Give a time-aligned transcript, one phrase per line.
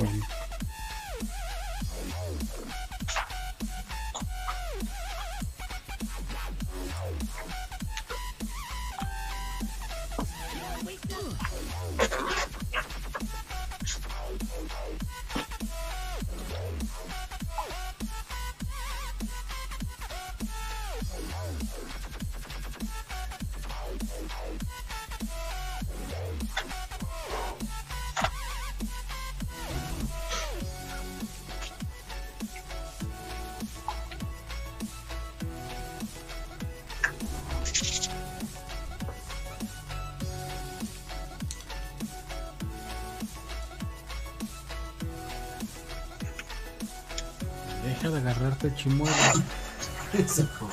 [0.00, 0.39] one.
[48.62, 48.90] Deja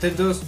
[0.00, 0.40] Atentos.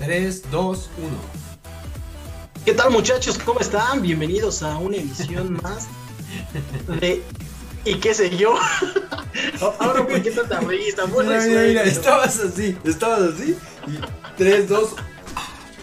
[0.00, 1.35] Tres, dos, uno.
[2.66, 3.38] ¿Qué tal muchachos?
[3.38, 4.02] ¿Cómo están?
[4.02, 5.86] Bienvenidos a una emisión más
[7.00, 7.22] de
[7.84, 8.56] ¿Y qué sé yo?
[9.78, 11.06] Ahora, ¿por qué tanta risa?
[11.06, 13.56] Mira, mira, estabas así, estabas así.
[13.86, 14.00] Y
[14.36, 14.96] tres, dos.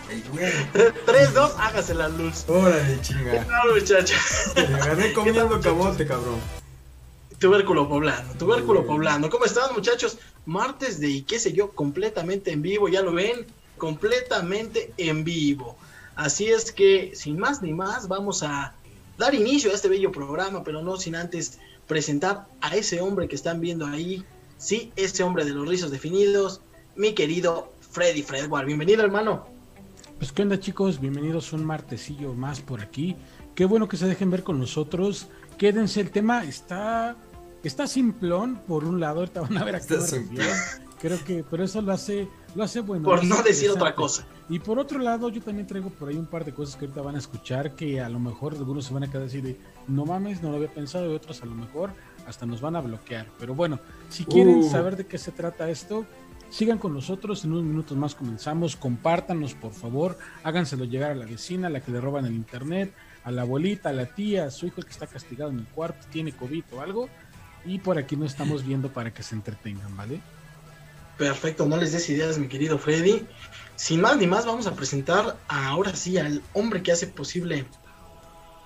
[0.10, 0.52] Ay, güey.
[1.06, 2.44] 3, 2, hágase la luz.
[2.50, 3.46] Órale, ¿Qué chinga.
[3.46, 4.20] tal muchachos?
[4.54, 6.42] Te agarré comiendo camote, cabrón.
[7.40, 9.30] Tubérculo poblano, tubérculo poblano.
[9.30, 10.18] ¿Cómo están muchachos?
[10.46, 11.72] Martes de ¿Y qué sé yo?
[11.72, 13.46] Completamente en vivo, ya lo ven,
[13.78, 15.78] completamente en vivo.
[16.16, 18.76] Así es que, sin más ni más, vamos a
[19.18, 23.36] dar inicio a este bello programa, pero no sin antes presentar a ese hombre que
[23.36, 24.24] están viendo ahí.
[24.58, 26.62] Sí, ese hombre de los rizos definidos,
[26.96, 28.66] mi querido Freddy Fredward.
[28.66, 29.48] Bienvenido, hermano.
[30.18, 33.16] Pues qué onda chicos, bienvenidos un martesillo más por aquí.
[33.56, 35.28] Qué bueno que se dejen ver con nosotros.
[35.58, 37.16] Quédense, el tema está
[37.64, 39.98] está simplón por un lado, ahorita van a ver a qué.
[41.00, 43.04] Creo que pero eso lo hace lo hace bueno.
[43.04, 44.26] Por no decir otra cosa.
[44.50, 47.02] Y por otro lado, yo también traigo por ahí un par de cosas que ahorita
[47.02, 50.06] van a escuchar que a lo mejor algunos se van a quedar así de no
[50.06, 51.92] mames, no lo había pensado y otros a lo mejor
[52.28, 53.26] hasta nos van a bloquear.
[53.40, 54.70] Pero bueno, si quieren Uh.
[54.70, 56.06] saber de qué se trata esto,
[56.50, 61.26] sigan con nosotros, en unos minutos más comenzamos, compártanos por favor, háganselo llegar a la
[61.26, 62.94] vecina, a la que le roban el internet,
[63.24, 66.06] a la abuelita, a la tía, a su hijo que está castigado en el cuarto,
[66.12, 67.10] tiene COVID o algo,
[67.66, 70.20] y por aquí nos estamos viendo para que se entretengan, ¿vale?
[71.18, 73.26] Perfecto, no les des ideas, mi querido Freddy.
[73.76, 77.66] Sin más ni más, vamos a presentar ahora sí al hombre que hace posible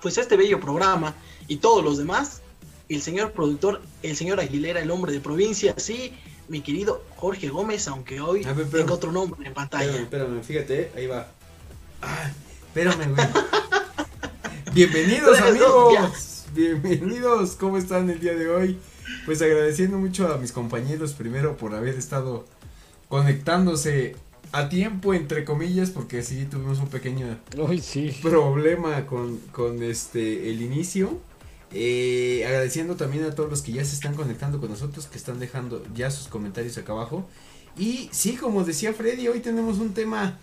[0.02, 1.14] pues este bello programa
[1.48, 2.42] y todos los demás,
[2.88, 6.12] el señor productor, el señor Aguilera, el hombre de provincia, sí,
[6.48, 9.90] mi querido Jorge Gómez, aunque hoy ver, tenga otro nombre en pantalla.
[9.90, 11.28] Espérame, espérame, fíjate, ahí va.
[12.00, 12.32] Ay,
[12.66, 13.28] espérame, güey.
[14.72, 16.44] Bienvenidos, amigos.
[16.54, 18.78] Bienvenidos, ¿cómo están el día de hoy?
[19.24, 22.46] Pues agradeciendo mucho a mis compañeros primero por haber estado
[23.08, 24.16] conectándose
[24.52, 28.16] a tiempo, entre comillas, porque sí tuvimos un pequeño Uy, sí.
[28.22, 31.18] problema con, con este el inicio.
[31.70, 35.38] Eh, agradeciendo también a todos los que ya se están conectando con nosotros, que están
[35.38, 37.28] dejando ya sus comentarios acá abajo.
[37.76, 40.38] Y sí, como decía Freddy, hoy tenemos un tema,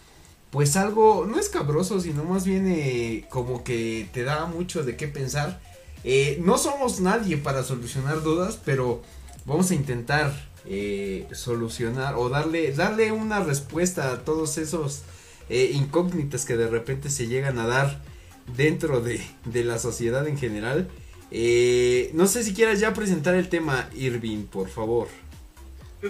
[0.51, 5.07] pues algo, no escabroso, sino más bien eh, como que te da mucho de qué
[5.07, 5.59] pensar.
[6.03, 9.01] Eh, no somos nadie para solucionar dudas, pero
[9.45, 10.31] vamos a intentar
[10.67, 15.03] eh, solucionar o darle, darle una respuesta a todos esos
[15.49, 18.01] eh, incógnitas que de repente se llegan a dar
[18.55, 20.89] dentro de, de la sociedad en general.
[21.31, 25.07] Eh, no sé si quieras ya presentar el tema, Irving, por favor.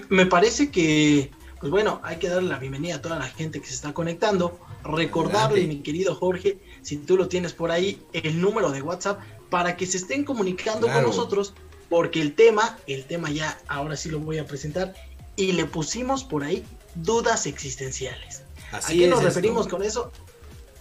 [0.09, 3.67] Me parece que, pues bueno, hay que darle la bienvenida a toda la gente que
[3.67, 4.59] se está conectando.
[4.83, 5.67] Recordarle, Adelante.
[5.77, 9.19] mi querido Jorge, si tú lo tienes por ahí, el número de WhatsApp
[9.49, 11.07] para que se estén comunicando Claro.
[11.07, 11.53] con nosotros,
[11.89, 14.93] porque el tema, el tema ya ahora sí lo voy a presentar,
[15.35, 16.65] y le pusimos por ahí
[16.95, 18.43] dudas existenciales.
[18.71, 19.29] ¿A qué nos esto.
[19.29, 20.11] referimos con eso?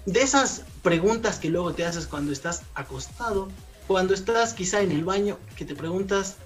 [0.07, 3.49] De esas preguntas que luego te haces cuando estás acostado,
[3.87, 6.37] cuando estás quizá en el baño, que te preguntas,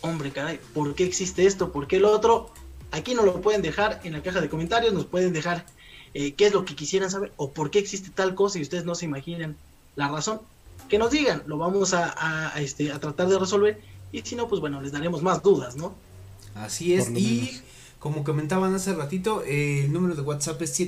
[0.00, 1.72] hombre, caray, ¿por qué existe esto?
[1.72, 2.50] ¿Por qué lo otro?
[2.90, 5.64] Aquí nos lo pueden dejar en la caja de comentarios, nos pueden dejar
[6.14, 8.84] eh, qué es lo que quisieran saber o por qué existe tal cosa y ustedes
[8.84, 9.56] no se imaginan
[9.96, 10.40] la razón.
[10.88, 13.80] Que nos digan, lo vamos a, a- a, este, a tratar de resolver
[14.12, 15.94] y si no, pues bueno, les daremos más dudas, ¿no?
[16.54, 17.62] Así es, y menos.
[17.98, 20.78] como comentaban hace ratito, eh, el número de WhatsApp es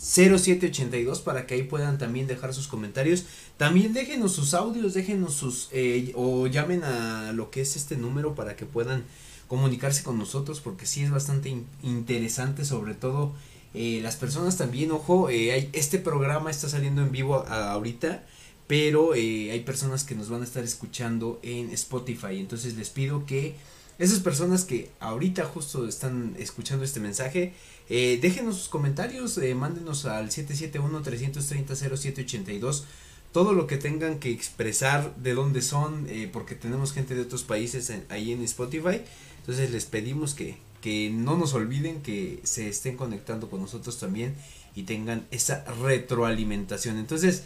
[0.00, 3.24] 771-330-0782 para que ahí puedan también dejar sus comentarios.
[3.56, 8.34] También déjenos sus audios, déjenos sus, eh, o llamen a lo que es este número
[8.34, 9.04] para que puedan
[9.48, 13.32] comunicarse con nosotros porque sí es bastante in- interesante sobre todo
[13.74, 18.24] eh, las personas también, ojo, eh, hay, este programa está saliendo en vivo ahorita
[18.66, 22.38] pero eh, hay personas que nos van a estar escuchando en Spotify.
[22.38, 23.56] Entonces les pido que
[23.98, 27.52] esas personas que ahorita justo están escuchando este mensaje,
[27.90, 32.84] déjenos sus comentarios, mándenos al 771-330-0782
[33.32, 37.92] todo lo que tengan que expresar de dónde son, porque tenemos gente de otros países
[38.08, 39.02] ahí en Spotify.
[39.40, 44.34] Entonces les pedimos que, que no nos olviden que se estén conectando con nosotros también
[44.76, 46.98] y tengan esa retroalimentación.
[46.98, 47.44] Entonces,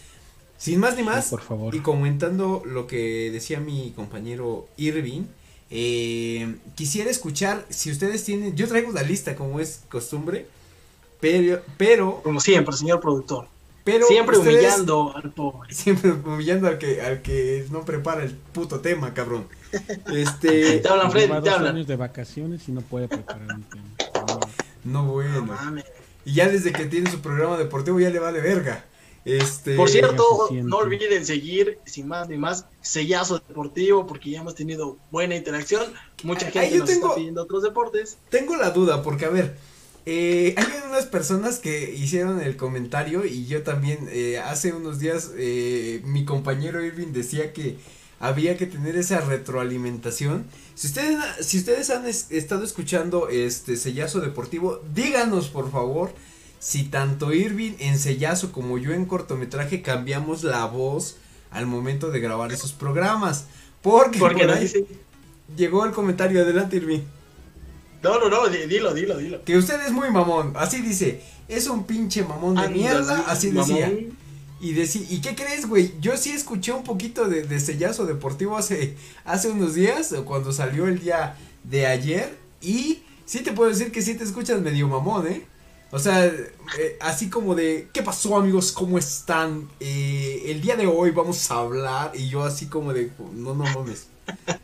[0.56, 1.72] sin más ni más, Sí, por favor.
[1.72, 5.22] y comentando lo que decía mi compañero Irving,
[5.70, 10.48] eh, quisiera escuchar, si ustedes tienen, yo traigo la lista como es costumbre,
[11.20, 13.46] pero, pero, Como siempre, señor productor.
[13.92, 15.72] Pero siempre ustedes- humillando al pobre.
[15.74, 19.46] siempre humillando al que, al que no prepara el puto tema, cabrón.
[20.14, 21.76] Este, Te hablan, Freddy, te hablan.
[21.76, 23.84] años de vacaciones y no puede preparar un tema.
[24.26, 24.40] No.
[24.84, 25.42] no No bueno.
[25.44, 25.84] mames.
[26.24, 28.84] Y ya desde que tiene su programa deportivo ya le vale verga.
[29.24, 34.54] Este, Por cierto, no olviden seguir, sin más ni más, Sellazo Deportivo, porque ya hemos
[34.54, 35.82] tenido buena interacción.
[36.22, 38.16] Mucha gente yo nos tengo- está pidiendo otros deportes.
[38.30, 39.56] Tengo la duda, porque a ver,
[40.10, 45.32] eh, hay unas personas que hicieron el comentario y yo también, eh, hace unos días,
[45.36, 47.76] eh, mi compañero Irving decía que
[48.18, 50.46] había que tener esa retroalimentación.
[50.74, 56.12] Si ustedes, si ustedes han es- estado escuchando este sellazo deportivo, díganos por favor
[56.58, 61.18] si tanto Irving en sellazo como yo en cortometraje cambiamos la voz
[61.50, 63.44] al momento de grabar esos programas.
[63.82, 67.02] Porque, Porque por llegó el comentario, adelante Irving.
[68.02, 69.44] No, no, no, di- dilo, dilo, dilo.
[69.44, 73.22] Que usted es muy mamón, así dice, es un pinche mamón de Anda, mierda, sí,
[73.26, 73.66] así mamón.
[73.68, 73.92] decía.
[74.60, 75.94] Y decía, ¿y qué crees, güey?
[76.00, 80.52] Yo sí escuché un poquito de, de sellazo deportivo hace, hace unos días, o cuando
[80.52, 84.88] salió el día de ayer, y sí te puedo decir que sí te escuchas medio
[84.88, 85.46] mamón, ¿eh?
[85.90, 88.72] O sea, eh, así como de, ¿qué pasó amigos?
[88.72, 89.68] ¿Cómo están?
[89.80, 93.64] Eh, el día de hoy vamos a hablar, y yo así como de, no, no
[93.64, 94.08] mames.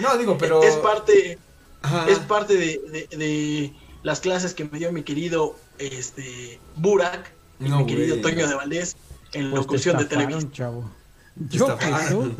[0.00, 0.62] No, digo, pero...
[0.62, 1.38] Es parte,
[1.82, 2.08] Ajá.
[2.08, 2.80] es parte de,
[3.10, 8.16] de- de las clases que me dio mi querido este Burak y No, mi querido
[8.18, 8.22] güey.
[8.34, 8.96] Toño de Valdés
[9.32, 10.52] en Pues te locución de televisión.
[10.52, 10.90] chavo.
[11.50, 12.34] Yo que tú,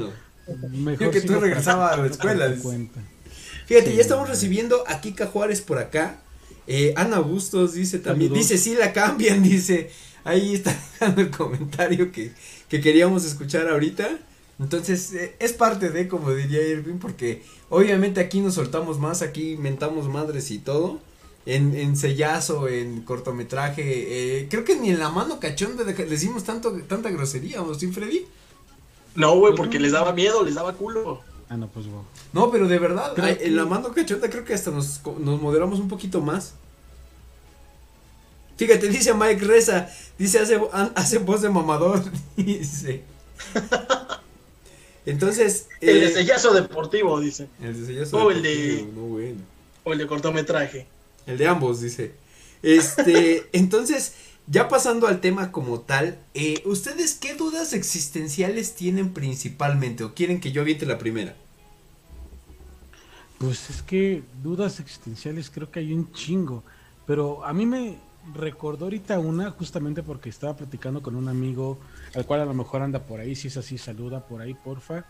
[0.72, 2.52] mejor Yo que tú sigo regresaba a la escuela.
[3.66, 3.96] Fíjate, Sí.
[3.96, 6.18] ya estamos recibiendo a Kika Juárez por acá.
[6.66, 8.48] Eh, Ana Bustos dice también, Saludos.
[8.48, 9.90] dice sí la cambian, dice,
[10.24, 12.32] ahí está dejando el comentario que,
[12.68, 14.18] que queríamos escuchar ahorita.
[14.60, 19.56] Entonces, eh, es parte de, como diría Irving, porque obviamente aquí nos soltamos más, aquí
[19.56, 21.00] mentamos madres y todo.
[21.44, 23.82] En, en sellazo, en cortometraje,
[24.42, 27.88] eh, creo que ni en la mano cachonda de- decimos tanto, tanta grosería, ¿o sí,
[27.88, 28.26] Freddy?
[29.16, 31.20] No, güey, porque les daba miedo, les daba culo.
[31.48, 32.04] Ah, no, pues wow.
[32.32, 35.80] No, pero de verdad, que- en la mano cachonda creo que hasta nos, nos moderamos
[35.80, 36.54] un poquito más.
[38.56, 39.88] Fíjate, dice Mike Reza,
[40.18, 42.04] dice hace, ha- hace voz de mamador,
[42.36, 43.02] dice.
[45.04, 47.48] Entonces, El de eh, Sellazo Deportivo, dice.
[47.60, 49.40] el de sellazo o el de- deportivo, no, bueno.
[49.84, 50.86] O el de cortometraje.
[51.26, 52.12] El de ambos, dice.
[52.62, 54.12] Este, entonces,
[54.46, 60.04] ya pasando al tema como tal, eh, ¿ustedes qué dudas existenciales tienen principalmente?
[60.04, 61.34] ¿O quieren que yo aviente la primera?
[63.38, 66.62] Pues es que dudas existenciales creo que hay un chingo.
[67.06, 67.96] Pero a mí me
[68.34, 71.78] recordó ahorita una, justamente porque estaba platicando con un amigo,
[72.14, 75.04] al cual a lo mejor anda por ahí, si es así, saluda por ahí, porfa.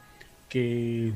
[0.48, 1.12] Que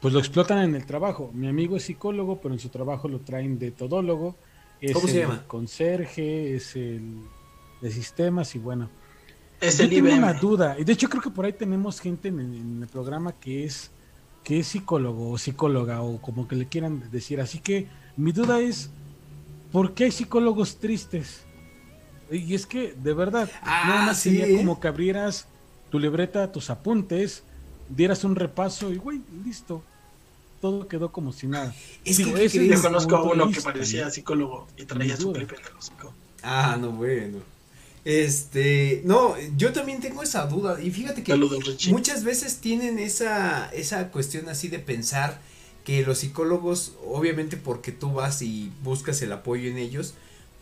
[0.00, 1.30] pues lo explotan en el trabajo.
[1.34, 4.36] Mi amigo es psicólogo, pero en su trabajo lo traen de todólogo.
[4.80, 5.44] Es ¿Cómo se el llama?
[5.46, 7.20] Conserje, es el
[7.80, 8.90] de sistemas y bueno.
[9.60, 10.18] Es Yo el tengo IBM.
[10.18, 13.32] una duda, y de hecho creo que por ahí tenemos gente en, en el programa
[13.32, 13.90] que es
[14.42, 17.40] que es psicólogo o psicóloga o como que le quieran decir.
[17.40, 18.90] Así que mi duda es,
[19.72, 21.43] ¿por qué hay psicólogos tristes?
[22.30, 25.46] Y es que, de verdad, Ah, nada más sí, sería como que abrieras
[25.90, 27.42] tu libreta, tus apuntes,
[27.88, 29.82] dieras un repaso y, güey, listo.
[30.60, 31.74] Todo quedó como si nada.
[32.04, 34.10] Es Digo, que, conozco a uno que parecía ¿no?
[34.10, 35.34] psicólogo y traía su duda.
[35.34, 36.14] clip en el hocico.
[36.42, 37.38] Ah, no, bueno.
[38.04, 40.80] Este, no, yo también tengo esa duda.
[40.82, 45.40] Y fíjate que Saludos, muchas veces tienen esa, esa cuestión así de pensar
[45.84, 50.14] que los psicólogos, obviamente porque tú vas y buscas el apoyo en ellos,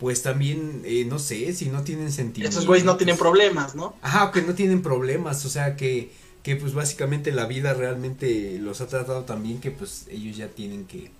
[0.03, 2.49] pues también, eh, no sé, si no tienen sentido.
[2.49, 3.95] Esos güeyes no tienen problemas, ¿no?
[4.03, 6.11] Ajá, que no tienen problemas, o sea, que,
[6.43, 10.49] que pues básicamente la vida realmente los ha tratado tan bien que pues ellos ya
[10.49, 11.13] tienen que,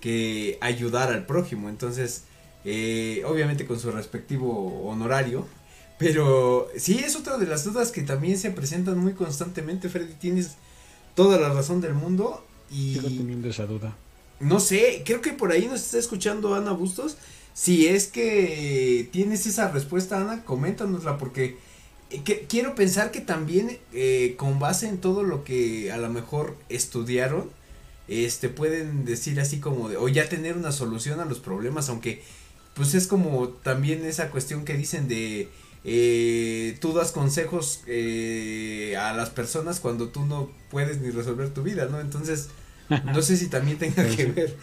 [0.00, 2.26] que ayudar al prójimo, entonces,
[2.64, 5.44] eh, obviamente con su respectivo honorario,
[5.98, 10.52] pero sí es otra de las dudas que también se presentan muy constantemente, Freddy, tienes
[11.16, 13.96] toda la razón del mundo Sigo y teniendo esa duda.
[14.38, 17.16] no sé, creo que por ahí nos está escuchando Ana Bustos.
[17.60, 21.56] Si es que tienes esa respuesta, Ana, coméntanosla porque
[22.10, 26.08] eh, que- quiero pensar que también eh, con base en todo lo que a lo
[26.08, 27.50] mejor estudiaron,
[28.06, 32.22] este pueden decir así como de, o ya tener una solución a los problemas, aunque
[32.74, 35.48] pues es como también esa cuestión que dicen de
[35.84, 41.62] eh, tú das consejos eh, a las personas cuando tú no puedes ni resolver tu
[41.64, 42.00] vida, ¿no?
[42.00, 42.50] Entonces,
[43.12, 44.56] no sé si también tenga que ver.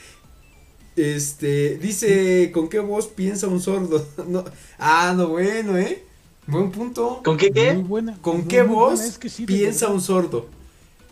[0.95, 4.05] Este, dice, ¿con qué voz piensa un sordo?
[4.27, 4.45] No,
[4.79, 6.03] ah, no, bueno, ¿eh?
[6.47, 7.21] Buen punto.
[7.23, 7.73] ¿Con qué Muy qué?
[7.73, 8.17] buena.
[8.21, 10.47] ¿Con muy, qué muy voz buena, es que sí, de piensa un sordo?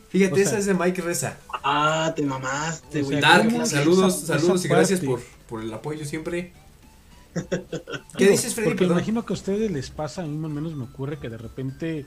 [0.10, 1.38] Fíjate, O sea, esa es de Mike Reza.
[1.64, 3.20] Ah, te mamaste, O güey.
[3.20, 3.66] sea, Dark, ¿cómo?
[3.66, 6.54] saludos, Esa- saludos esa y gracias por, por el apoyo siempre.
[8.18, 8.70] ¿Qué dices, Freddy?
[8.70, 11.38] Porque imagino que a ustedes les pasa, a mí al menos me ocurre que de
[11.38, 12.06] repente,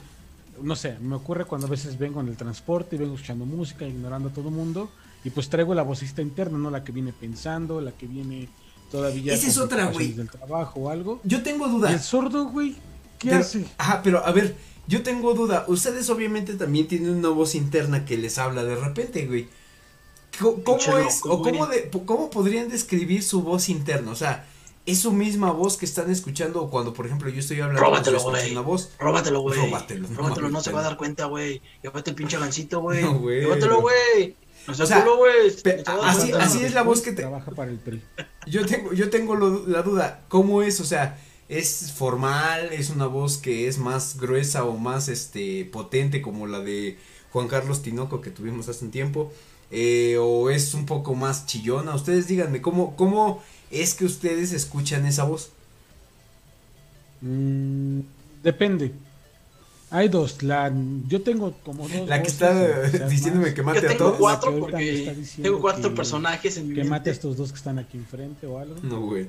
[0.62, 3.84] no sé, me ocurre cuando a veces vengo en el transporte y vengo escuchando música,
[3.86, 4.88] ignorando a todo el mundo,
[5.26, 8.48] y pues traigo la vocista interna, no la que viene pensando, la que viene
[8.92, 10.12] todavía Esa es otra, güey.
[10.12, 11.20] del trabajo o algo.
[11.24, 11.92] Yo tengo Y duda.
[11.92, 12.74] el sordo, güey,
[13.18, 13.64] ¿qué Pero- hace?
[13.78, 14.54] Ajá, pero a ver,
[14.86, 15.64] yo tengo duda.
[15.66, 19.48] Ustedes obviamente también tienen una voz interna que les habla de repente, güey.
[20.38, 24.12] ¿Cómo, Pinche es, o cómo, de- cómo podrían describir su voz interna?
[24.12, 24.46] O sea,
[24.84, 28.22] ¿es su misma voz que están escuchando o cuando, por ejemplo, yo estoy hablando Róbatelo,
[28.22, 28.52] güey.
[28.52, 28.90] una voz?
[29.00, 29.58] Róbatelo, güey.
[29.58, 31.62] Róbatelo, no Róbatelo, no se va a dar cuenta, güey.
[31.82, 33.02] Llévate el pinche gancito, güey.
[33.02, 33.40] No, güey.
[33.40, 34.36] Llévatelo, güey.
[34.68, 35.50] O sea, culo, güey.
[35.62, 37.78] pe- No se va a dar así- es la voz que te- Trabaja para el
[37.78, 38.02] PRI.
[38.46, 40.80] Yo tengo, yo tengo lo- la duda, ¿cómo es?
[40.80, 41.18] O sea,
[41.48, 42.72] ¿es formal?
[42.72, 46.98] ¿Es una voz que es más gruesa o más este potente como la de
[47.32, 49.32] Juan Carlos Tinoco que tuvimos hace un tiempo?
[49.70, 51.94] Eh, ¿O es un poco más chillona?
[51.94, 55.50] Ustedes díganme, ¿cómo, ¿cómo es que ustedes escuchan esa voz?
[57.20, 58.00] Mm,
[58.42, 58.92] depende.
[59.90, 60.42] Hay dos.
[60.42, 60.72] La,
[61.06, 62.08] yo tengo como dos.
[62.08, 63.54] La que voces, está diciéndome más.
[63.54, 64.16] que Yo mate a tengo todos.
[64.18, 67.56] cuatro que porque tengo cuatro que- personajes en mi Que mate a estos dos que
[67.58, 68.74] están aquí enfrente o algo.
[68.82, 69.28] No, güey.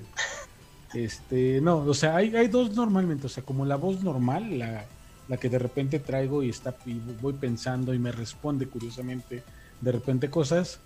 [0.93, 4.85] Este, no, o sea, hay, hay dos normalmente, o sea, como la voz normal, la,
[5.27, 9.43] la que de repente traigo y está y voy pensando y me responde curiosamente
[9.81, 10.79] de repente cosas.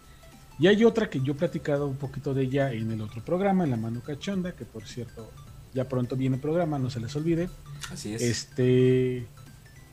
[0.59, 3.63] Y hay otra que yo he platicado un poquito de ella en el otro programa,
[3.63, 5.31] en La Mano Cachonda, que por cierto,
[5.73, 7.49] ya pronto viene el programa, no se les olvide.
[7.91, 8.21] Así es.
[8.21, 9.25] Este,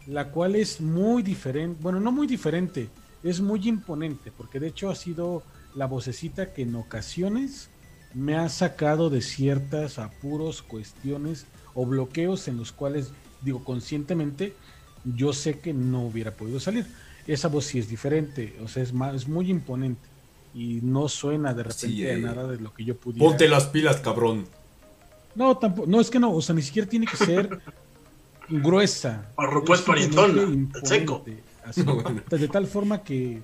[0.09, 2.89] la cual es muy diferente, bueno, no muy diferente,
[3.23, 5.43] es muy imponente, porque de hecho ha sido
[5.75, 7.69] la vocecita que en ocasiones
[8.15, 13.13] me ha sacado de ciertas apuros, cuestiones o bloqueos en los cuales,
[13.43, 14.55] digo, conscientemente,
[15.05, 16.87] yo sé que no hubiera podido salir.
[17.27, 20.09] Esa voz sí es diferente, o sea, es, más, es muy imponente
[20.55, 22.19] y no suena de repente Sí, a eh.
[22.19, 23.49] nada de lo que yo pudiera.
[23.49, 24.47] las pilas, cabrón.
[25.35, 27.61] No, tampoco, no, es que no, o sea, ni siquiera tiene que ser
[28.49, 29.27] gruesa.
[29.35, 31.25] Parro, pues, Es parientona, simplemente seco.
[31.65, 32.23] así, No, bueno.
[32.31, 33.43] de tal forma que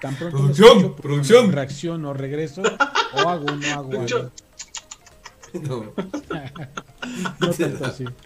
[0.00, 1.52] tan pronto Producción, escucho, pues, producción.
[1.52, 4.30] reacciono, regreso, o hago, no hago algo.
[5.62, 5.92] No.
[7.40, 8.04] No tanto así.
[8.04, 8.16] Pero,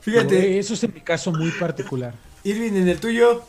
[0.00, 2.14] Fíjate, eh, eso es en mi caso muy particular.
[2.44, 3.42] Irving, en el tuyo,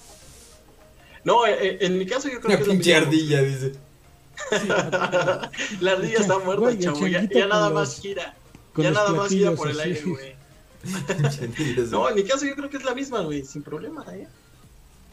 [1.24, 3.74] No, eh, eh, en mi caso yo creo una que pinche ardilla, dice.
[5.80, 7.08] La ardilla está muerta, chavo.
[7.08, 8.36] Ya, nada más gira.
[8.76, 10.36] Ya nada más gira por el aire, güey.
[11.92, 13.46] No, en mi caso yo creo que es la misma, güey.
[13.46, 14.28] Sin problema, ¿eh?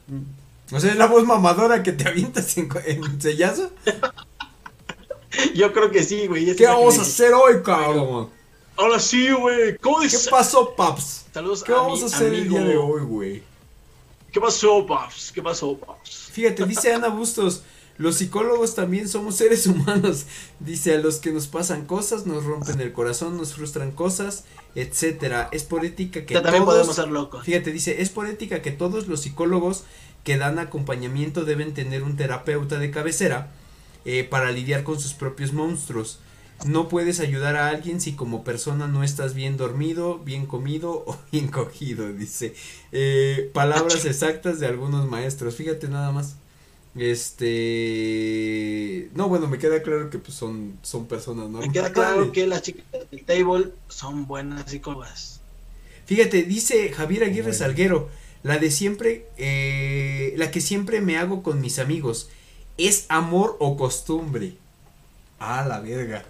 [0.07, 0.75] Mm.
[0.75, 3.71] O sea, es la voz mamadora que te avientas en, en sellazo.
[5.55, 6.47] Yo creo que sí, güey.
[6.47, 8.31] ¿Qué que vamos a hacer hoy, cabrón?
[8.77, 9.77] Ahora sí, güey.
[9.79, 10.29] ¿Cómo ¿Qué dices?
[10.29, 11.27] pasó, paps?
[11.33, 13.43] Saludos ¿Qué a vamos mi a hacer el día de hoy, güey?
[14.33, 15.33] ¿Qué pasó, Paps?
[15.33, 16.29] ¿Qué pasó, Paps?
[16.33, 17.63] Fíjate, dice Ana Bustos,
[17.99, 20.27] Los psicólogos también somos seres humanos.
[20.61, 25.49] Dice, a los que nos pasan cosas, nos rompen el corazón, nos frustran cosas, etcétera.
[25.53, 27.45] Es por ética que también todos, podemos ser locos.
[27.45, 29.85] Fíjate, dice, es por ética que todos los psicólogos
[30.25, 33.51] que dan acompañamiento deben tener un terapeuta de cabecera
[34.05, 36.21] eh, para lidiar con sus propios monstruos.
[36.65, 41.19] No puedes ayudar a alguien si como persona no estás bien dormido, bien comido o
[41.33, 42.55] bien cogido, dice.
[42.93, 45.57] Eh, palabras exactas de algunos maestros.
[45.57, 46.37] Fíjate nada más.
[46.97, 48.79] Este.
[49.15, 51.69] No, bueno, me queda claro que pues, son, son personas normales.
[51.69, 55.41] Me queda claro que las chicas del table son buenas psicólogas.
[56.07, 58.09] Fíjate, dice Javier Aguirre Salguero,
[58.43, 62.31] la de siempre, eh, la que siempre me hago con mis amigos,
[62.79, 64.55] ¿es amor o costumbre?
[65.39, 66.25] Ah, la verga.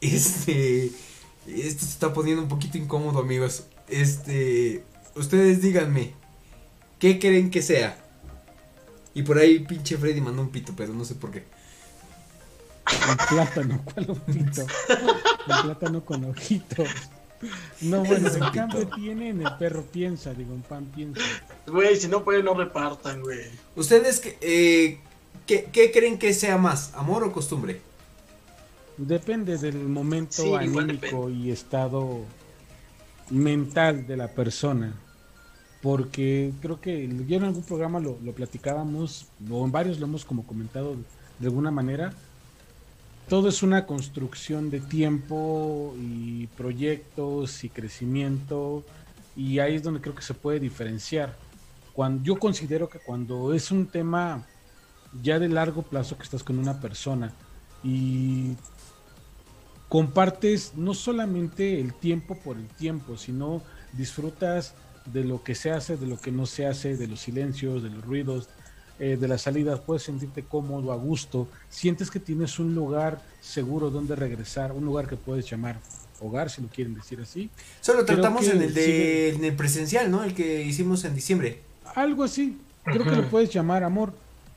[0.00, 0.90] Este,
[1.46, 3.64] esto se está poniendo un poquito incómodo, amigos.
[3.88, 4.82] Este,
[5.14, 6.12] ustedes díganme,
[6.98, 8.02] ¿qué creen que sea?
[9.14, 11.44] Y por ahí pinche Freddy mandó un pito, pero no sé por qué.
[13.08, 14.62] Un plátano, ¿cuál un pito?
[14.62, 16.88] Un plátano con ojitos.
[17.80, 21.20] No, bueno, en cambio tienen el perro piensa, digo, en pan piensa.
[21.66, 23.46] Güey, si no pueden, no repartan, güey.
[23.76, 24.98] ¿Ustedes qué, eh,
[25.46, 27.80] ¿qué, qué creen que sea más, amor o costumbre?
[28.96, 32.24] Depende del momento Sí, anímico y estado
[33.30, 34.94] mental de la persona.
[35.82, 40.24] Porque creo que yo en algún programa lo, lo platicábamos, o en varios lo hemos
[40.24, 40.96] como comentado
[41.38, 42.12] de alguna manera.
[43.28, 48.84] Todo es una construcción de tiempo y proyectos y crecimiento.
[49.36, 51.36] Y ahí es donde creo que se puede diferenciar.
[51.92, 54.44] Cuando, yo considero que cuando es un tema
[55.22, 57.32] ya de largo plazo que estás con una persona
[57.82, 58.54] y
[59.88, 64.74] compartes no solamente el tiempo por el tiempo, sino disfrutas
[65.12, 67.90] de lo que se hace, de lo que no se hace, de los silencios, de
[67.90, 68.48] los ruidos,
[68.98, 73.90] eh, de las salidas, puedes sentirte cómodo, a gusto, sientes que tienes un lugar seguro
[73.90, 75.78] donde regresar, un lugar que puedes llamar
[76.20, 77.48] hogar, si lo quieren decir así.
[77.80, 80.24] Solo tratamos en el de sigue- en el presencial, ¿no?
[80.24, 81.62] El que hicimos en diciembre.
[81.94, 84.12] Algo así, creo que lo puedes llamar amor.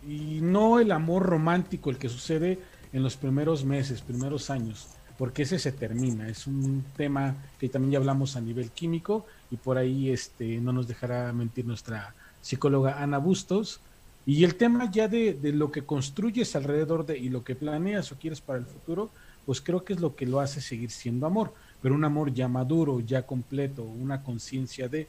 [0.07, 2.57] Y no el amor romántico, el que sucede
[2.93, 4.87] en los primeros meses, primeros años,
[5.21, 6.27] porque ese se termina.
[6.27, 10.73] Es un tema que también ya hablamos a nivel químico y por ahí este, no
[10.73, 13.81] nos dejará mentir nuestra psicóloga Ana Bustos.
[14.25, 18.11] Y el tema ya de, de lo que construyes alrededor de y lo que planeas
[18.11, 19.11] o quieres para el futuro,
[19.45, 21.53] pues creo que es lo que lo hace seguir siendo amor,
[21.83, 25.07] pero un amor ya maduro, ya completo, una conciencia de...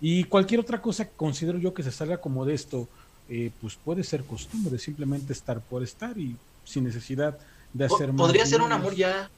[0.00, 2.88] Y cualquier otra cosa que considero yo que se salga como de esto,
[3.28, 7.38] eh, pues puede ser costumbre, simplemente estar por estar y sin necesidad
[7.72, 9.30] de hacer más Podría ni ser un amor ya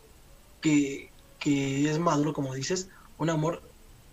[0.64, 3.60] que, que es maduro, como dices, un amor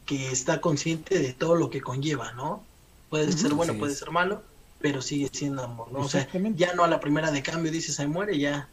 [0.05, 2.61] que está consciente de todo lo que conlleva, ¿no?
[3.09, 4.43] Puede ser bueno, puede ser malo,
[4.81, 5.99] pero sigue siendo amor, ¿no?
[5.99, 8.67] O sea, ya no a la primera de cambio dices, se muere, ya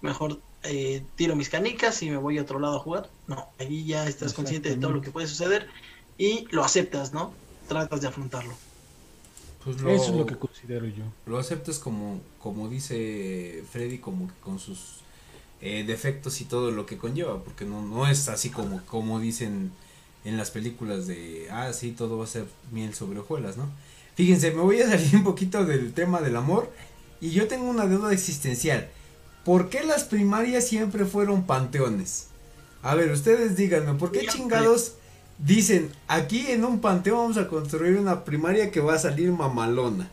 [0.00, 3.08] mejor eh, tiro mis canicas y me voy a otro lado a jugar.
[3.28, 5.68] No, ahí ya estás consciente de todo lo que puede suceder
[6.18, 7.32] y lo aceptas, ¿no?
[7.68, 8.54] Tratas de afrontarlo.
[9.62, 11.04] Pues Eso es lo que considero yo.
[11.26, 15.02] lo aceptas como, como dice Freddy, como que con sus
[15.62, 19.72] eh, defectos y todo lo que conlleva, porque no, no es así como, como dicen
[20.24, 23.68] en las películas de, ah, sí, todo va a ser miel sobre hojuelas, ¿no?
[24.14, 26.70] Fíjense, me voy a salir un poquito del tema del amor
[27.20, 28.88] y yo tengo una duda existencial.
[29.44, 32.28] ¿Por qué las primarias siempre fueron panteones?
[32.82, 34.94] A ver, ustedes díganme, ¿por qué chingados
[35.38, 40.10] dicen, aquí en un panteón vamos a construir una primaria que va a salir mamalona?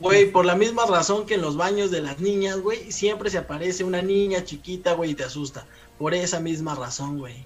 [0.00, 3.38] Güey, por la misma razón que en los baños de las niñas, güey, siempre se
[3.38, 5.64] aparece una niña chiquita, güey, y te asusta.
[5.98, 7.44] Por esa misma razón, güey.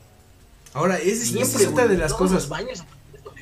[0.75, 2.35] Ahora, es, esa Siempre, es otra de las cosas.
[2.35, 2.85] los baños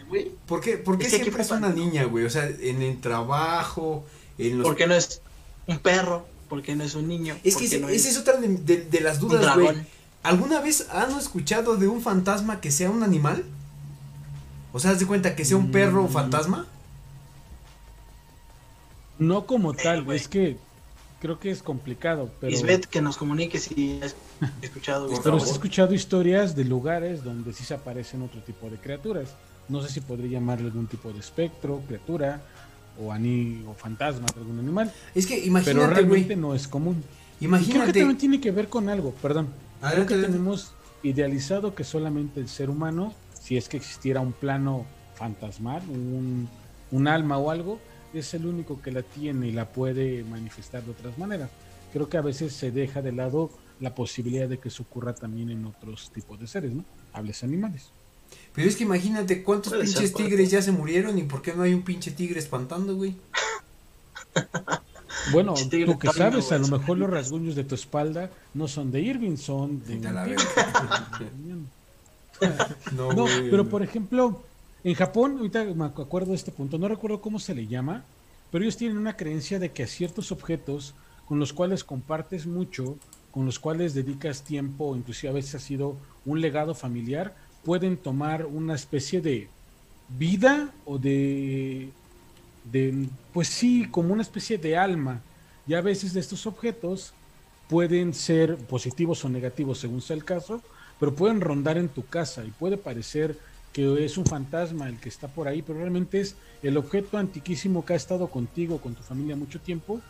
[0.09, 0.31] güey.
[0.47, 2.25] ¿Por qué, por qué Es siempre es una niña, güey?
[2.25, 4.05] O sea, en el trabajo,
[4.39, 4.67] en los...
[4.67, 5.21] ¿Por qué no es
[5.67, 6.27] un perro?
[6.49, 7.37] ¿Por qué no es un niño?
[7.45, 9.77] Es ¿Por que ese- no esa es otra de, de- de las dudas, güey.
[10.23, 13.45] ¿Alguna vez han escuchado de un fantasma que sea un animal?
[14.73, 16.09] O sea, ¿haz de cuenta que sea un perro Mm.
[16.11, 16.67] fantasma?
[19.19, 20.17] No como tal, güey.
[20.17, 20.57] es que
[21.21, 24.15] creo que es complicado, pero, Isbeth, que nos comunique si has
[24.63, 25.09] escuchado.
[25.23, 29.31] pero he escuchado historias de lugares donde sí se aparecen otro tipo de criaturas.
[29.69, 32.41] No sé si podría llamarle algún tipo de espectro, criatura
[33.01, 36.37] o ani o fantasma de algún animal, Es que pero imagínate, realmente güey.
[36.39, 36.97] no es común.
[37.41, 37.93] Y creo que Imagínate.
[38.01, 39.49] también tiene que ver con algo, perdón.
[39.81, 40.27] Creo que adelante.
[40.33, 40.73] tenemos
[41.05, 46.49] idealizado que solamente el ser humano, si es que existiera un plano fantasmal, un,
[46.91, 47.79] un alma o algo,
[48.15, 51.51] es el único que la tiene y la puede manifestar de otras maneras.
[51.93, 55.51] Creo que a veces se deja de lado la posibilidad de que eso ocurra también
[55.51, 56.85] en otros tipos de seres, ¿no?
[57.13, 57.91] Hables animales.
[58.55, 61.63] Pero es que imagínate cuántos Puede pinches tigres ya se murieron y por qué no
[61.63, 63.15] hay un pinche tigre espantando, güey.
[65.33, 69.01] Bueno, tú que sabes, a lo mejor los rasguños de tu espalda no son de
[69.01, 69.99] Irving, son de...
[72.93, 74.43] No, No, güey, pero por ejemplo,
[74.85, 78.05] en Japón, ahorita me acuerdo de este punto, no recuerdo cómo se le llama,
[78.51, 80.95] pero ellos tienen una creencia de que a ciertos objetos
[81.27, 82.97] con los cuales compartes mucho,
[83.31, 88.47] con los cuales dedicas tiempo, inclusive a veces ha sido un legado familiar, pueden tomar
[88.47, 89.49] una especie de
[90.09, 91.91] vida o de,
[92.73, 95.21] de pues sí, como una especie de alma.
[95.67, 97.13] Y a veces de estos objetos
[97.69, 100.63] pueden ser positivos o negativos según sea el caso,
[100.99, 103.39] pero pueden rondar en tu casa y puede parecer
[103.73, 107.85] que es un fantasma el que está por ahí, pero realmente es el objeto antiquísimo
[107.85, 110.01] que ha estado contigo, con tu familia mucho tiempo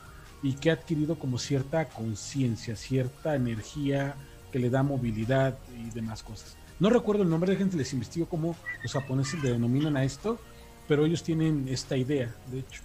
[0.42, 4.14] y que ha adquirido como cierta conciencia, cierta energía
[4.52, 6.56] que le da movilidad y demás cosas.
[6.80, 10.38] No recuerdo el nombre de gente, les investigo cómo los japoneses le denominan a esto,
[10.86, 12.82] pero ellos tienen esta idea, de hecho.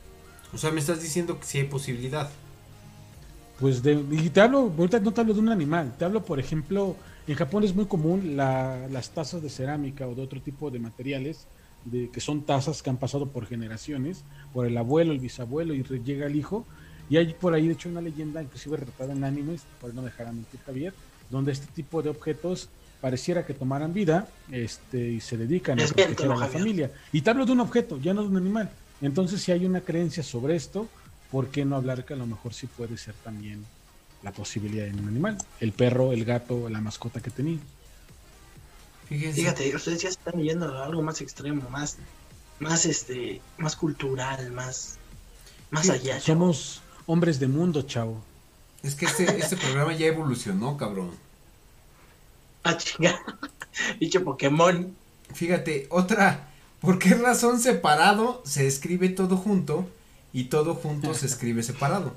[0.54, 2.30] O sea, me estás diciendo que sí hay posibilidad.
[3.60, 6.40] Pues de, y te hablo, ahorita no te hablo de un animal, te hablo, por
[6.40, 6.96] ejemplo,
[7.28, 10.80] en Japón es muy común la- las tazas de cerámica o de otro tipo de
[10.80, 11.46] materiales,
[11.86, 15.84] de, que son tazas que han pasado por generaciones, por el abuelo, el bisabuelo y
[16.04, 16.66] llega el hijo.
[17.10, 20.28] Y hay por ahí, de hecho, una leyenda, inclusive retratada en animes, por no dejar
[20.28, 20.94] a mentir Javier,
[21.30, 22.70] donde este tipo de objetos
[23.02, 26.60] pareciera que tomaran vida este, y se dedican a Desmiéntelo, proteger a la Javier.
[26.62, 26.92] familia.
[27.12, 28.70] Y te hablo de un objeto, ya no de un animal.
[29.02, 30.88] Entonces, si hay una creencia sobre esto,
[31.30, 33.66] ¿por qué no hablar que a lo mejor sí puede ser también
[34.24, 35.38] la posibilidad en un animal?
[35.60, 37.60] El perro, el gato, la mascota que tenía.
[39.10, 39.42] Fíjense.
[39.42, 41.98] Fíjate, ustedes ya están yendo a algo más extremo, más,
[42.60, 44.98] más este, más cultural, más,
[45.70, 46.20] más Sí, allá.
[46.20, 46.24] chavo.
[46.54, 48.24] Somos hombres de mundo, chavo.
[48.82, 51.12] Es que este, este programa ya evolucionó, cabrón.
[52.64, 53.20] Ah, chinga.
[54.00, 54.96] Dicho Pokémon.
[55.34, 56.50] Fíjate, otra.
[56.80, 59.88] ¿Por qué razón separado se escribe todo junto
[60.34, 62.14] y todo junto se escribe separado?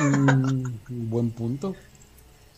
[0.00, 1.74] Mm, buen punto.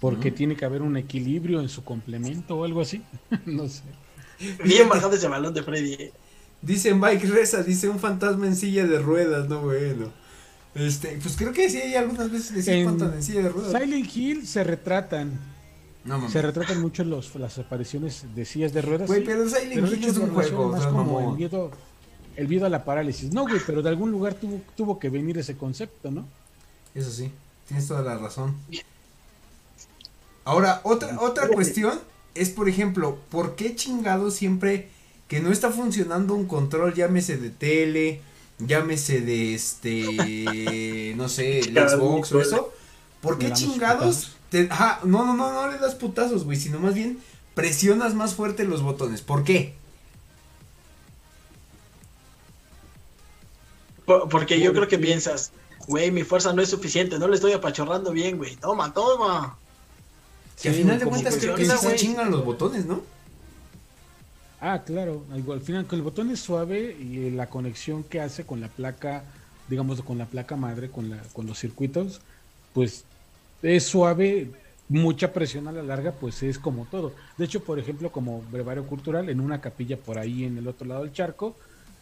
[0.01, 3.03] Porque tiene que haber un equilibrio en su complemento o algo así.
[3.47, 3.83] no sé.
[4.65, 5.93] Bien bajado ese balón de Freddy.
[5.95, 6.13] eh.
[6.63, 10.13] Dice Mike Reza, dice un fantasma en silla de ruedas, no bueno.
[10.75, 13.83] Este, pues creo que sí hay algunas veces decía En fantasma en silla de ruedas.
[13.83, 15.39] Silent Hill se retratan.
[16.05, 16.29] No.
[16.31, 19.07] Se retratan mucho los, las apariciones de sillas de ruedas.
[19.07, 21.71] Güey, sí, pero Silent pero Hill es un juego, o más sea, como el miedo,
[22.37, 23.33] el miedo a la parálisis.
[23.33, 26.27] No, güey, pero de algún lugar tuvo, tuvo que venir ese concepto, ¿no?
[26.95, 27.31] Eso sí,
[27.69, 28.57] tienes toda la razón.
[30.45, 32.01] Ahora, otra, otra cuestión
[32.35, 34.89] es, por ejemplo, ¿por qué chingado siempre
[35.29, 38.21] que no está funcionando un control, llámese de tele,
[38.59, 42.73] llámese de este, no sé, el Xbox o eso?
[43.21, 44.33] ¿Por qué chingados?
[44.51, 47.21] Te, ajá, no, no, no, no le das putazos, güey, sino más bien
[47.55, 49.21] presionas más fuerte los botones.
[49.21, 49.75] ¿Por qué?
[54.05, 55.53] Por- porque yo creo que piensas,
[55.87, 58.57] güey, mi fuerza no es suficiente, no le estoy apachorrando bien, güey.
[58.57, 59.59] Toma, toma.
[60.61, 63.03] Que al final de cuentas que creo que se chingan los botones, ¿no?
[64.61, 65.25] Ah, claro.
[65.33, 68.69] Al final, con el botón es suave y eh, la conexión que hace con la
[68.69, 69.25] placa,
[69.69, 72.21] digamos, con la placa madre, con, la, con los circuitos,
[72.75, 73.05] pues
[73.63, 74.51] es suave.
[74.91, 77.15] Mucha presión a la larga, pues es como todo.
[77.39, 80.85] De hecho, por ejemplo, como brevario cultural, en una capilla por ahí en el otro
[80.85, 81.55] lado del charco,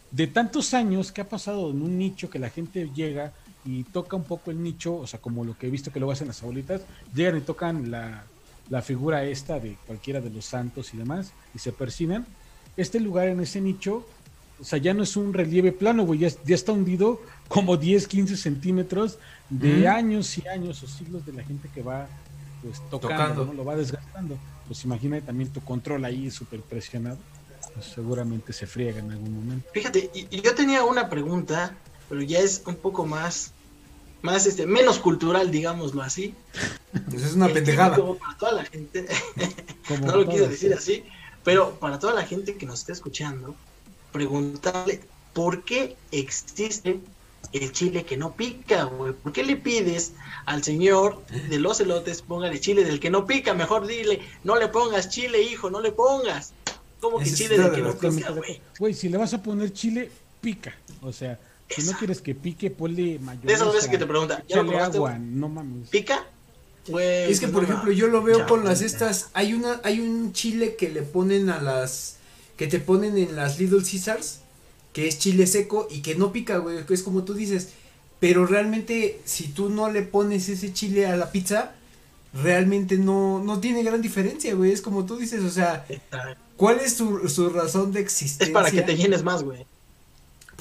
[0.09, 3.31] de tantos años que ha pasado en un nicho que la gente llega
[3.65, 6.09] y toca un poco el nicho, o sea, como lo que he visto que lo
[6.11, 6.81] hacen las abuelitas,
[7.13, 8.23] llegan y tocan la,
[8.69, 12.25] la figura esta de cualquiera de los santos y demás, y se persinan.
[12.77, 14.05] Este lugar en ese nicho,
[14.59, 18.07] o sea, ya no es un relieve plano, güey, ya, ya está hundido como 10,
[18.07, 19.17] 15 centímetros
[19.49, 19.87] de Mm.
[19.87, 22.07] años y años o siglos de la gente que va
[22.61, 23.45] pues tocando, Tocando.
[23.45, 23.53] ¿no?
[23.53, 24.37] lo va desgastando.
[24.67, 27.17] Pues imagina también tu control ahí súper presionado,
[27.73, 29.67] pues seguramente se friega en algún momento.
[29.73, 31.73] Fíjate, y, y yo tenía una pregunta,
[32.09, 33.53] pero ya es un poco más,
[34.21, 36.33] más este, menos cultural, digámoslo así.
[37.13, 37.95] Eso es una El pendejada.
[37.95, 39.05] típico para toda la gente,
[39.87, 41.03] Como no lo quiero decir así,
[41.43, 43.55] pero para toda la gente que nos está escuchando,
[44.11, 45.01] preguntarle
[45.33, 46.99] por qué existe
[47.53, 49.13] el chile que no pica, güey.
[49.13, 50.13] ¿Por qué le pides
[50.45, 53.53] al señor de los elotes póngale chile del que no pica?
[53.53, 56.53] Mejor dile, no le pongas chile, hijo, no le pongas.
[56.99, 58.61] ¿Cómo que Ese chile del de que no pica, güey?
[58.77, 60.75] Güey, si le vas a poner chile, pica.
[61.01, 61.39] O sea,
[61.69, 63.55] si no quieres que pique, ponle De mayonesa.
[63.55, 65.89] esas veces que te preguntan, ¿ya lo agua, no mames.
[65.89, 66.25] ¿Pica?
[66.87, 69.99] Es que por no ejemplo yo lo veo Ya, con las estas, hay una, hay
[69.99, 72.17] un chile que le ponen a las,
[72.57, 74.39] que te ponen en las Little Caesars,
[74.93, 77.69] que es chile seco y que no pica, güey, que es como tú dices,
[78.19, 81.73] pero realmente si tú no le pones ese chile a la pizza,
[82.33, 85.85] realmente no, no tiene gran diferencia, güey, es como tú dices, o sea.
[86.57, 88.47] ¿cuál es su, su razón de existencia?
[88.47, 89.65] Es para que te llenes más, güey.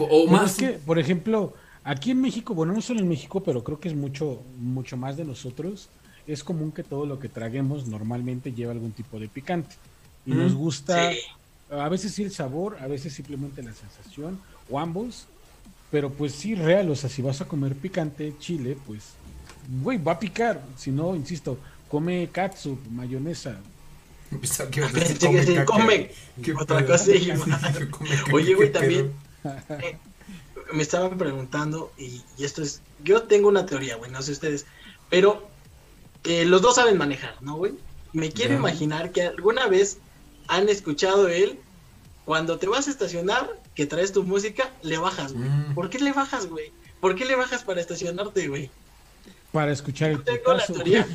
[0.05, 1.55] O Pero más, es que, por ejemplo,
[1.89, 5.17] Aquí en México, bueno, no solo en México, pero creo que es mucho, mucho más
[5.17, 5.89] de nosotros.
[6.27, 9.75] Es común que todo lo que traguemos normalmente lleva algún tipo de picante.
[10.27, 11.19] Y nos gusta, Sí.
[11.71, 15.29] a veces sí el sabor, a veces simplemente la sensación, o ambos.
[15.91, 19.13] Pero pues sí, real, o sea, si vas a comer picante, chile, pues,
[19.83, 20.61] güey, va a picar.
[20.77, 21.57] Si no, insisto,
[21.89, 23.57] come katsu, mayonesa.
[24.39, 26.11] Pensaba que Pensé decir, que come
[26.43, 27.07] Qué otra cosa
[27.91, 29.11] Come Oye, güey, también
[29.45, 29.97] eh,
[30.73, 34.67] me estaban preguntando, y, y esto es, yo tengo una teoría, güey, no sé ustedes,
[35.11, 35.49] pero
[36.25, 37.73] eh, los dos saben manejar, ¿no, güey?
[38.13, 39.99] Me quiero imaginar que alguna vez
[40.49, 41.59] han escuchado él,
[42.25, 45.49] cuando te vas a estacionar, que traes tu música, le bajas, güey.
[45.49, 45.75] Mm.
[45.75, 46.73] ¿Por qué le bajas, güey?
[47.01, 48.71] ¿Por qué le bajas para estacionarte, güey?
[49.53, 51.07] Para escuchar el Yo tengo la teoría.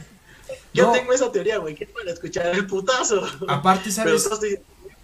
[0.73, 0.91] Yo No.
[0.93, 3.27] tengo esa teoría, güey, que es para escuchar el putazo.
[3.47, 4.27] Aparte, ¿sabes?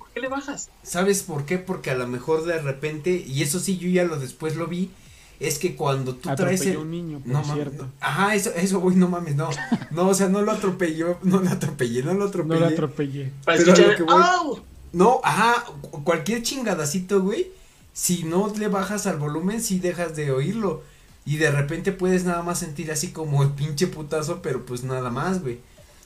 [0.10, 0.70] ¿Por qué le bajas?
[0.84, 1.58] ¿Sabes por qué?
[1.58, 4.92] Porque a lo mejor de repente, y eso sí, yo ya lo después lo vi,
[5.40, 6.78] es que cuando tú traes el...
[6.78, 7.54] un niño, por No mames.
[7.54, 7.88] cierto.
[8.02, 9.50] Ajá, eso, eso, güey, no mames, no.
[9.92, 12.60] No, o sea, no lo atropelló, no lo atropellé, no lo No atropellé.
[12.60, 13.32] lo atropellé.
[13.46, 14.62] Pero lo que voy-.
[14.92, 17.52] No, ajá, cu- cualquier chingadacito, güey,
[17.94, 20.84] si no le bajas al volumen, sí dejas de oírlo.
[21.26, 25.10] Y de repente puedes nada más sentir así como el pinche putazo, pero pues nada
[25.12, 25.60] más, güey.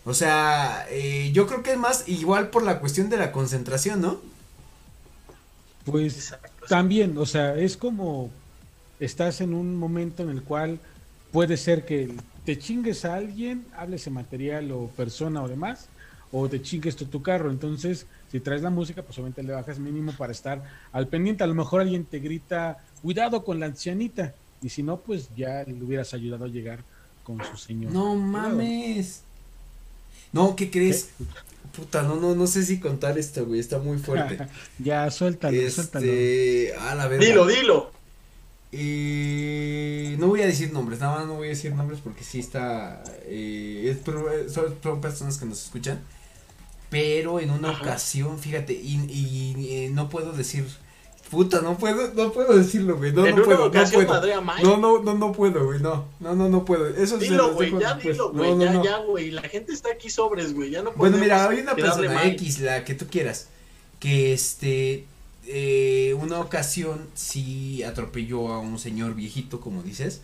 [0.05, 4.01] O sea, eh, yo creo que es más igual por la cuestión de la concentración,
[4.01, 4.19] ¿no?
[5.85, 6.65] Pues Exacto.
[6.67, 8.29] también, o sea, es como
[8.99, 10.79] estás en un momento en el cual
[11.31, 12.13] puede ser que
[12.45, 15.87] te chingues a alguien, háblese material o persona o demás,
[16.31, 17.49] o te chingues tú tu carro.
[17.49, 21.43] Entonces, si traes la música, pues obviamente le bajas mínimo para estar al pendiente.
[21.43, 24.33] A lo mejor alguien te grita, cuidado con la ancianita.
[24.61, 26.79] Y si no, pues ya le hubieras ayudado a llegar
[27.23, 27.91] con su señor.
[27.91, 29.21] No mames.
[30.34, 31.10] No, ¿qué crees?
[31.76, 34.38] Puta, no, no, no sé si contar esto, güey, está muy fuerte.
[34.80, 36.06] ya, suéltalo, suéltalo.
[36.06, 37.26] este, a la verga.
[37.26, 37.91] Dilo, dilo.
[38.96, 42.39] Eh, no voy a decir nombres, nada más no voy a decir nombres porque sí
[42.39, 43.04] está.
[43.26, 46.00] eh, es pro- eh, son, son personas que nos escuchan.
[46.89, 47.82] Pero en una Ajá.
[47.82, 50.65] ocasión, fíjate, y, y, eh, no puedo decir.
[51.34, 53.12] Puta, no puedo, no puedo decirlo, güey.
[53.12, 54.08] No, en no puedo, no puedo.
[54.08, 54.62] madre a Mike.
[54.62, 55.80] No, no, no, no puedo, güey.
[55.80, 56.88] No, no, no, no puedo.
[56.89, 58.15] Eso Dilo, güey, ya después.
[58.15, 58.84] dilo, No, güey, no, ya, no.
[58.84, 59.32] ya, güey.
[59.32, 62.24] La gente está aquí sobres, güey, ya no Bueno, podemos mira, hay una persona.
[62.28, 63.48] X, la que tú quieras,
[64.00, 65.06] que este,
[65.48, 70.22] eh, una ocasión sí atropelló a un señor viejito, como dices,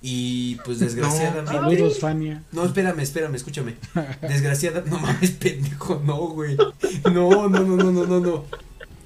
[0.00, 1.50] y pues desgraciadamente.
[1.50, 2.44] Saludos, Fania.
[2.52, 3.74] No, espérame, espérame, escúchame.
[4.22, 6.56] Desgraciadamente, no mames, pendejo, no, güey.
[6.56, 8.44] No, no, no, no, no, no, no.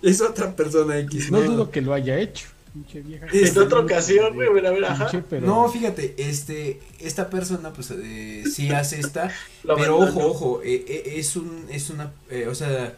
[0.02, 1.30] Es otra persona X.
[1.30, 2.46] No dudo que lo haya hecho.
[2.72, 3.26] Pinche vieja.
[3.32, 5.10] Es- En otra ocasión, güey, mira, mira, ajá.
[5.28, 9.30] Pero- No, fíjate, este, esta persona, pues, eh, sí hace esta,
[9.76, 12.94] pero ojo, ojo, eh, eh, es un, es una, eh, o sea,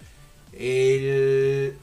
[0.52, 1.74] el,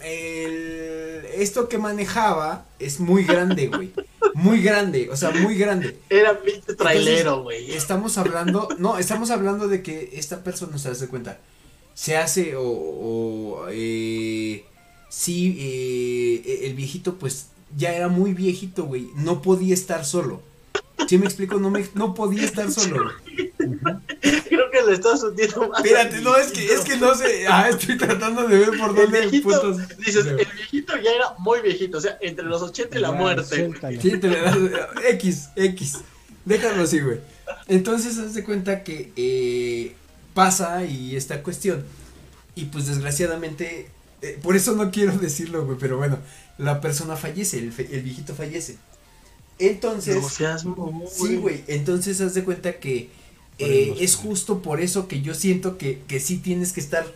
[0.00, 3.92] el, esto que manejaba es muy grande, güey,
[4.34, 5.98] muy grande, o sea, muy grande.
[6.08, 7.72] Era pinche trailero, güey.
[7.72, 11.38] Estamos hablando, no, estamos hablando de que esta persona se hace cuenta,
[11.94, 14.64] se hace o, o eh,
[15.08, 20.42] sí, eh, el viejito pues ya era muy viejito, güey, no podía estar solo.
[21.08, 21.58] ¿Sí me explico?
[21.58, 23.02] No me, no podía estar solo.
[23.02, 23.52] güey.
[24.48, 25.84] Creo que le estás hundiendo más.
[25.84, 28.96] Espérate, no, es que, es que no sé, ah, estoy tratando de ver por El
[28.96, 32.96] dónde viejito, putos- dices, el viejito ya era muy viejito, o sea, entre los 80
[32.98, 33.72] y la Ya, muerte.
[34.00, 34.58] Sí, te le das-
[35.10, 35.98] X, X.
[36.44, 37.18] Déjalo así, güey.
[37.68, 39.94] Entonces, haz de cuenta que eh,
[40.34, 41.84] pasa y esta cuestión.
[42.54, 43.88] Y pues desgraciadamente,
[44.22, 46.18] eh, por eso no quiero decirlo, güey, pero bueno,
[46.58, 48.76] la persona fallece, el, fe- el viejito fallece.
[49.58, 53.10] Entonces, No seas mamón, sí, güey, entonces haz de cuenta que
[53.58, 57.06] eh, es justo por eso que yo siento que, que sí tienes que estar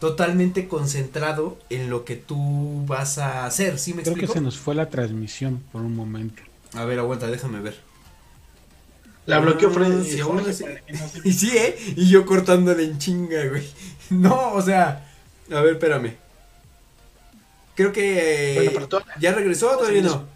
[0.00, 4.58] totalmente concentrado en lo que tú vas a hacer, ¿sí me Creo que se nos
[4.58, 6.42] fue la transmisión por un momento.
[6.74, 7.80] A ver, aguanta, déjame ver.
[9.26, 9.70] La bloqueó
[10.04, 10.80] sí, no se-
[11.24, 11.76] Y sí, ¿eh?
[11.96, 13.66] Y yo cortándole en chinga, güey.
[14.10, 15.08] No, o sea,
[15.50, 16.14] a ver, espérame.
[17.74, 18.70] Creo que...
[18.72, 20.26] Bueno, pero ¿Ya regresó o todavía no?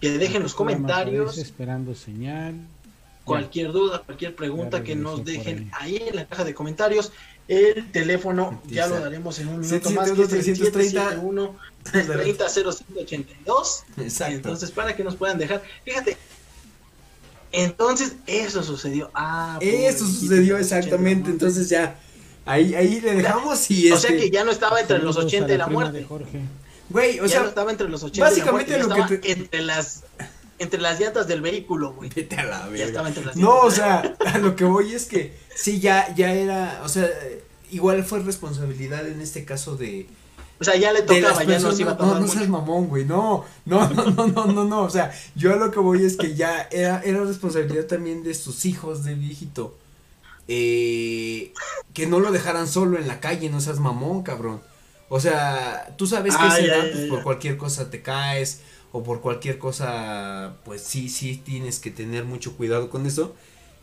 [0.00, 2.54] Que dejen los comentarios Esperando señal.
[3.24, 7.12] cualquier duda, cualquier pregunta que nos dejen ahí en la caja de comentarios.
[7.48, 10.08] El teléfono ya lo daremos en un minuto más.
[10.08, 11.10] 771, Que es el 330.
[11.10, 13.84] 771 30 0582.
[13.98, 14.34] Exacto.
[14.34, 15.62] Entonces, para que nos puedan dejar.
[15.84, 16.16] Fíjate.
[17.56, 19.10] Entonces, eso sucedió.
[19.14, 21.98] Ah, Eso sucedió exactamente, 80, entonces ya...
[22.44, 24.22] Ahí, ahí le dejamos y O sea este...
[24.22, 25.98] que ya no estaba entre los Saludos 80 a y la muerte.
[25.98, 26.40] de Jorge.
[26.90, 28.88] Güey, o ya sea, no estaba entre los 80 y la básicamente muerte.
[28.88, 30.04] Ya lo que te- entre las
[30.58, 32.08] entre las llantas del vehículo, güey.
[32.14, 32.84] vete a la Ya verga.
[32.86, 36.32] estaba entre las No, o sea, a lo que voy es que sí, ya, ya
[36.32, 37.08] era, o sea,
[37.72, 40.06] igual fue responsabilidad en este caso de,
[40.58, 42.88] O sea, ya le tocaba, ya no se iba a no, tardar no seas mamón,
[42.88, 46.04] güey, no, no, no, no, no, no, no, o sea, yo a lo que voy
[46.04, 49.76] es que ya era, era responsabilidad también de sus hijos del viejito,
[50.48, 51.52] eh,
[51.92, 54.62] que no lo dejaran solo en la calle, no seas mamón, cabrón,
[55.10, 58.00] o sea, tú sabes que a esa Ay, edad, ay, pues, por cualquier cosa te
[58.00, 58.60] caes,
[58.92, 63.34] o por cualquier cosa, pues sí, sí tienes que tener mucho cuidado con eso,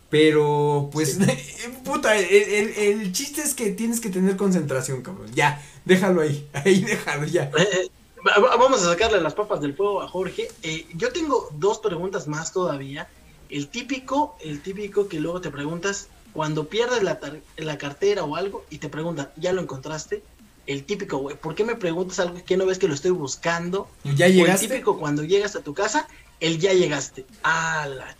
[0.10, 1.20] pero pues,
[1.84, 6.48] puta, el, el, el chiste es que tienes que tener concentración, cabrón, ya, déjalo ahí,
[6.54, 7.52] ahí déjalo ya.
[7.58, 7.90] Eh,
[8.28, 10.48] va- Vamos a sacarle las papas del fuego a Jorge.
[10.64, 13.08] Eh, yo tengo dos preguntas más todavía.
[13.50, 18.36] El típico, el típico que luego te preguntas cuando pierdes la, tar- la cartera o
[18.36, 20.24] algo y te preguntan, ¿ya lo encontraste?
[20.66, 23.88] El típico, güey, ¿por qué me preguntas algo que no ves que lo estoy buscando?
[24.16, 24.68] ¿Ya O el llegaste?
[24.70, 26.08] típico cuando llegas a tu casa,
[26.40, 27.26] el ya llegaste.
[27.44, 28.16] Ah, la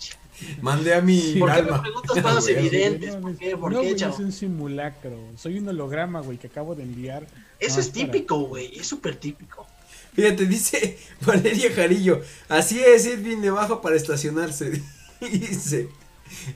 [0.62, 1.36] Mandé a mi.
[1.40, 1.82] ¿Por qué me alma.
[1.82, 3.16] preguntas cosas Güey, evidentes?
[3.16, 3.52] No, ¿Por qué?
[3.54, 4.14] no, ¿Por qué, güey, chavo?
[4.14, 5.18] es un simulacro.
[5.38, 7.26] Soy un holograma, güey, que acabo de enviar.
[7.66, 9.66] Eso No, es típico, güey, es súper típico.
[10.14, 14.82] Fíjate, dice Valeria Jarillo, así es ir bien debajo para estacionarse.
[15.22, 15.90] dice,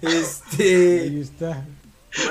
[0.04, 1.20] Ahí este...
[1.22, 1.66] está.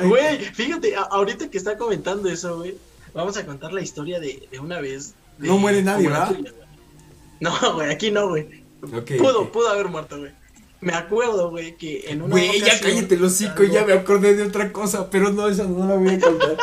[0.00, 2.76] ay, Güey, fíjate, ahorita que está comentando eso, güey,
[3.14, 5.14] vamos a contar la historia de, de una vez.
[5.38, 6.34] de- No muere nadie, ¿verdad?
[6.34, 6.52] tuya.
[7.40, 8.64] No, güey, aquí no, güey.
[9.18, 10.32] Pudo, pudo haber muerto, güey.
[10.80, 14.44] Me acuerdo, güey, que en una Güey, ya cállate los hocico, ya me acordé de
[14.44, 16.56] otra cosa, pero no, esa no la voy a contar.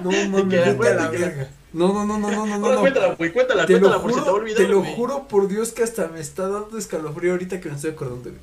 [0.00, 1.50] No mames, queda, vete a la verga.
[1.72, 2.80] No, no, no, no, no, no, Ahora no.
[2.80, 4.94] cuéntala, güey, cuéntala, Te cuéntala, porque se te va a juro, olvidar, te lo güey.
[4.94, 8.30] juro por Dios que hasta me está dando escalofrío ahorita que me estoy acordando.
[8.30, 8.34] güey.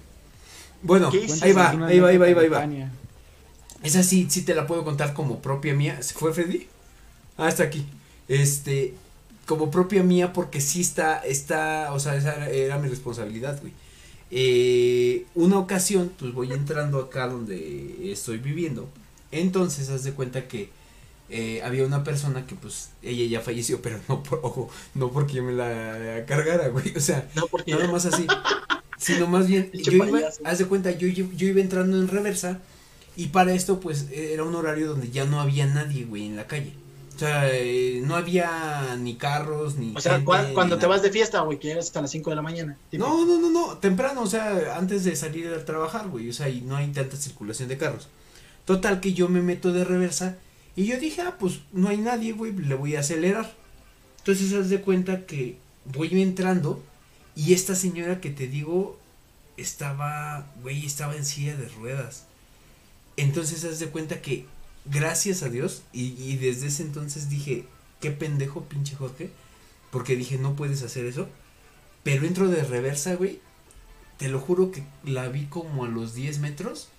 [0.81, 1.09] Bueno,
[1.41, 2.67] ahí va, ahí va, ahí va, ahí va, ahí va.
[3.83, 6.01] Esa sí, sí te la puedo contar como propia mía.
[6.01, 6.67] ¿Se fue Freddy?
[7.37, 7.85] Ah, está aquí.
[8.27, 8.93] Este,
[9.45, 13.73] como propia mía porque sí está, está, o sea, esa era, era mi responsabilidad, güey.
[14.31, 18.87] Eh, una ocasión, pues voy entrando acá donde estoy viviendo.
[19.31, 20.69] Entonces, haz de cuenta que
[21.29, 25.33] eh, había una persona que, pues, ella ya falleció, pero no por, ojo, no porque
[25.33, 26.95] yo me la cargara, güey.
[26.95, 28.25] O sea, No, porque Nada más así.
[28.97, 32.59] Sino más bien, yo iba, haz de cuenta, yo, yo, yo iba entrando en reversa
[33.15, 36.47] y para esto pues era un horario donde ya no había nadie, güey, en la
[36.47, 36.73] calle.
[37.15, 39.91] O sea, eh, no había ni carros, ni...
[39.95, 42.35] O sea, gente, cuando te vas de fiesta, güey, que llegas hasta las 5 de
[42.35, 42.77] la mañana.
[42.91, 43.07] tipo.
[43.07, 46.47] No, no, no, no, temprano, o sea, antes de salir a trabajar, güey, o sea,
[46.47, 48.07] y no hay tanta circulación de carros.
[48.65, 50.37] Total que yo me meto de reversa
[50.77, 53.51] y yo dije, ah, pues no hay nadie, güey, le voy a acelerar.
[54.19, 56.83] Entonces haz de cuenta que voy entrando
[57.35, 58.99] y esta señora que te digo
[59.57, 62.25] estaba, güey, estaba en silla de ruedas.
[63.17, 64.45] Entonces haz de cuenta que,
[64.85, 67.65] gracias a Dios, y, desde ese entonces dije,
[67.99, 69.31] qué pendejo pinche Jorge,
[69.89, 71.27] porque dije, no puedes hacer eso.
[72.03, 73.39] Pero entro de reversa, güey.
[74.19, 76.89] Te lo juro que la vi como a los 10 metros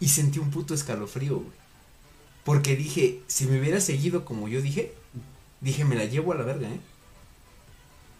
[0.00, 1.65] y sentí un puto escalofrío, güey.
[2.46, 4.94] Porque dije, si me hubiera seguido como yo dije,
[5.60, 6.80] dije, me la llevo a la verga, ¿eh?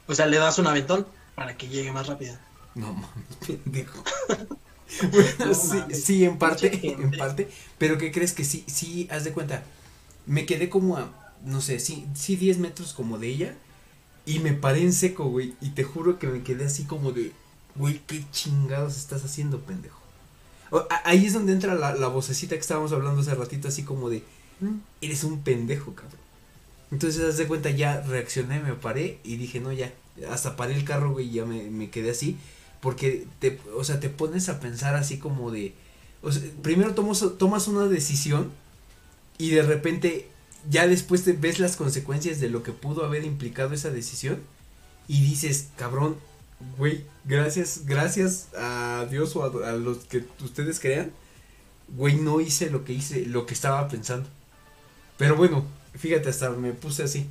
[0.06, 2.38] O sea, le das un aventón para que llegue más rápido.
[2.74, 4.04] No mames, pendejo.
[5.00, 7.50] bueno, No sí, mames, sí, en parte, en parte.
[7.78, 9.64] Pero ¿qué crees que sí, sí, haz de cuenta?
[10.26, 11.12] Me quedé como a,
[11.44, 13.58] no sé, sí, sí, 10 metros como de ella.
[14.26, 15.56] Y me paré en seco, güey.
[15.60, 17.32] Y te juro que me quedé así como de,
[17.76, 20.05] güey, ¿qué chingados estás haciendo, pendejo?
[21.04, 24.22] Ahí es donde entra la, la vocecita que estábamos hablando hace ratito, así como de,
[24.60, 26.20] "Mm, eres un pendejo, cabrón.
[26.90, 29.92] Entonces, haz de cuenta, ya reaccioné, me paré y dije, no, ya,
[30.30, 32.36] hasta paré el carro, güey, y ya me, me quedé así.
[32.80, 35.74] Porque, te, o sea, te pones a pensar así como de,
[36.22, 38.50] o sea, primero tomas, tomas una decisión
[39.38, 40.28] y de repente
[40.70, 44.38] ya después te ves las consecuencias de lo que pudo haber implicado esa decisión
[45.08, 46.16] y dices, cabrón,
[46.78, 51.12] güey, gracias, gracias a Dios o a, a los que ustedes crean,
[51.88, 54.28] güey, no hice lo que hice, lo que estaba pensando.
[55.18, 55.64] Pero bueno,
[55.94, 57.26] fíjate, hasta me puse así.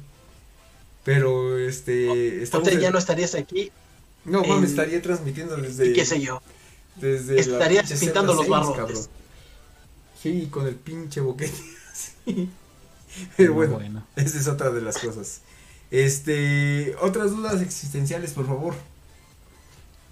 [1.03, 2.67] Pero, este, estamos...
[2.67, 3.71] En- ya no estarías aquí,
[4.23, 5.89] no, en- estaría transmitiendo desde...
[5.89, 6.41] y qué sé yo.
[6.95, 9.09] Desde Estarías pintando los seis, barrotes.
[10.21, 11.53] Sí, con el pinche boquete.
[12.25, 12.49] sí.
[13.37, 15.41] Pero bueno, esa es otra de las cosas.
[15.91, 18.75] Este, otras dudas existenciales, por favor.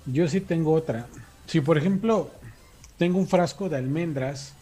[0.06, 1.08] Yo sí tengo otra.
[1.48, 2.32] Si por ejemplo
[2.98, 4.54] tengo un frasco de almendras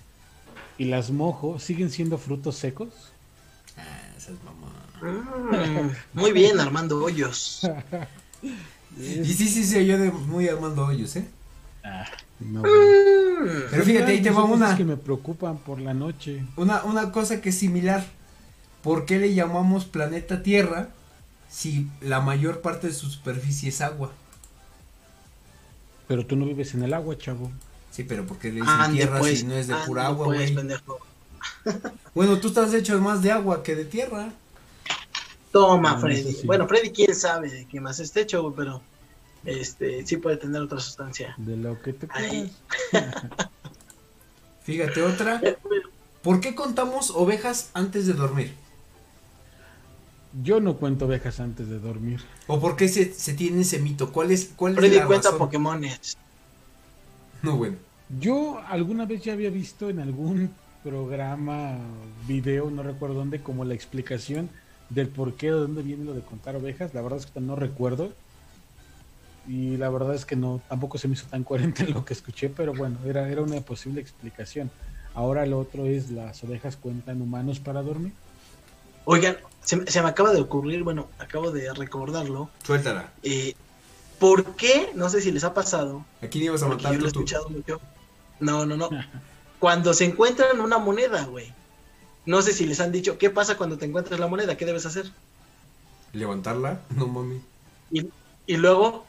[0.78, 2.90] y las mojo, ¿siguen siendo frutos secos?
[3.78, 3.82] Ah,
[4.18, 4.72] esas mamá.
[5.02, 7.62] Mm, muy bien, Armando Hoyos.
[8.98, 11.26] Y sí, sí, sí, yo de muy Armando Hoyos, ¿eh?
[11.84, 12.06] Ah,
[12.40, 12.62] no.
[12.62, 16.44] Mm, Pero fíjate, ahí te va una, que me preocupan por la noche.
[16.58, 18.06] una, una cosa que es similar.
[18.84, 20.90] ¿Por qué le llamamos planeta Tierra
[21.50, 24.12] si la mayor parte de su superficie es agua?
[26.12, 27.50] Pero tú no vives en el agua, chavo.
[27.90, 30.08] Sí, pero ¿por qué le dicen ande, tierra pues, si no es de ande, pura
[30.08, 30.56] agua, pues, güey?
[30.56, 31.00] pendejo.
[32.14, 34.34] Bueno, tú estás hecho más de agua que de tierra.
[35.54, 36.34] Toma, Ah, Freddy.
[36.34, 36.46] sí.
[36.46, 38.82] Bueno, Freddy, quién sabe de qué más esté hecho, güey, pero
[39.46, 41.34] este sí puede tener otra sustancia.
[41.38, 42.52] De lo que te quieras.
[44.64, 45.42] Fíjate otra.
[46.24, 48.54] ¿Por qué contamos ovejas antes de dormir?
[50.44, 52.22] Yo no cuento ovejas antes de dormir.
[52.48, 54.12] ¿O por qué se, se tiene ese mito?
[54.12, 55.40] ¿Cuál es, cuál es la cuenta razón?
[55.40, 56.18] Pokémones.
[57.42, 57.78] No, bueno.
[58.20, 60.52] Yo alguna vez ya había visto en algún
[60.84, 61.78] programa,
[62.28, 64.50] video, no recuerdo dónde, como la explicación
[64.90, 66.94] del por qué, de dónde viene lo de contar ovejas.
[66.94, 68.12] La verdad es que no recuerdo.
[69.48, 72.50] Y la verdad es que no, tampoco se me hizo tan coherente lo que escuché,
[72.50, 74.70] pero bueno, era, era una posible explicación.
[75.14, 78.14] Ahora lo otro es las ovejas cuentan humanos para dormir.
[79.06, 82.50] Oigan, se, me- se me acaba de ocurrir, bueno, acabo de recordarlo.
[82.64, 83.12] Suéltala.
[83.24, 83.56] eh,
[84.20, 84.92] ¿Por qué?
[84.94, 86.06] No sé si les ha pasado.
[86.22, 87.82] Aquí ni ibas a matar yo lo he escuchado mucho.
[88.40, 88.90] No, no, no.
[89.60, 91.52] Cuando se encuentran una moneda, güey.
[92.26, 94.58] No sé si les han dicho, ¿qué pasa cuando te encuentras la moneda?
[94.58, 95.12] ¿Qué debes hacer?
[96.14, 96.82] ¿Levantarla?
[96.96, 97.42] No mami.
[97.92, 98.08] Y,
[98.48, 99.06] y luego,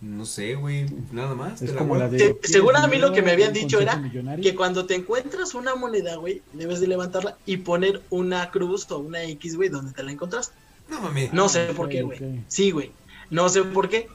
[0.00, 0.86] No sé, güey.
[1.12, 1.60] Nada más.
[1.60, 2.18] Es como la de...
[2.18, 4.42] Se- según a mí lo que me habían ¿Un dicho era millonario?
[4.42, 8.98] que cuando te encuentras una moneda, güey, debes de levantarla y poner una cruz o
[8.98, 10.54] una X, güey, donde te la encontraste.
[10.88, 11.28] No mami.
[11.32, 12.18] No sé por qué, güey.
[12.48, 12.92] Sí, güey.
[13.30, 14.08] No sé por qué.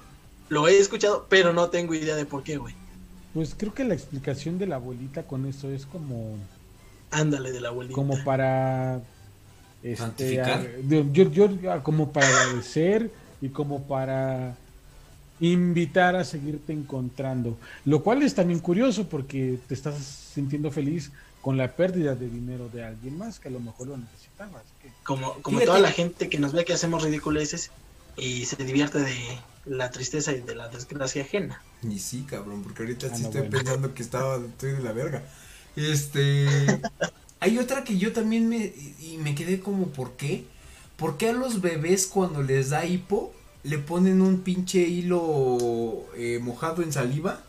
[0.49, 2.75] Lo he escuchado, pero no tengo idea de por qué, güey.
[3.33, 6.37] Pues creo que la explicación de la abuelita con eso es como...
[7.11, 7.93] Ándale de la abuelita.
[7.95, 9.01] como para
[9.83, 13.11] este, a- yo, yo- como para agradecer
[13.41, 14.55] y como para
[15.51, 19.95] invitar a seguirte encontrando lo cual es también curioso porque te estás
[20.33, 23.97] sintiendo feliz con la pérdida de dinero de alguien más que a lo mejor lo
[23.97, 27.71] necesitaba así que- Como, como toda la gente que nos ve que hacemos ridiculeces
[28.15, 29.15] y se divierte de
[29.65, 31.61] la tristeza y de la desgracia ajena.
[31.81, 33.57] Ni sí, cabrón, porque ahorita Ah, sí no, estoy bueno.
[33.57, 35.23] pensando que estaba, estoy de la verga.
[35.75, 36.45] Este,
[37.39, 40.45] hay otra que yo también me, y me quedé como, ¿por qué?
[40.97, 43.33] ¿Por qué a los bebés cuando les da hipo
[43.63, 47.41] le ponen un pinche hilo eh, mojado en saliva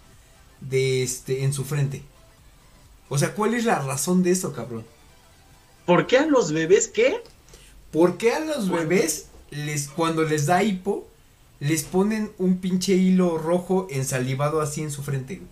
[0.61, 2.03] de este, en su frente?
[3.09, 4.85] O sea, ¿cuál es la razón de eso, cabrón?
[5.87, 7.23] ¿Por qué a los bebés qué?
[7.91, 11.07] ¿Por qué a los bebés les, cuando les da hipo,
[11.61, 15.43] les ponen un pinche hilo rojo ensalivado así en su frente?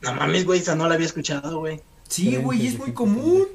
[0.00, 1.80] No mames, güey, esa no la había escuchado, güey.
[2.08, 3.46] Sí, güey, es muy común.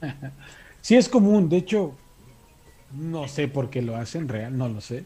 [0.82, 1.94] sí es común de hecho
[2.96, 5.04] no sé por qué lo hacen real no lo sé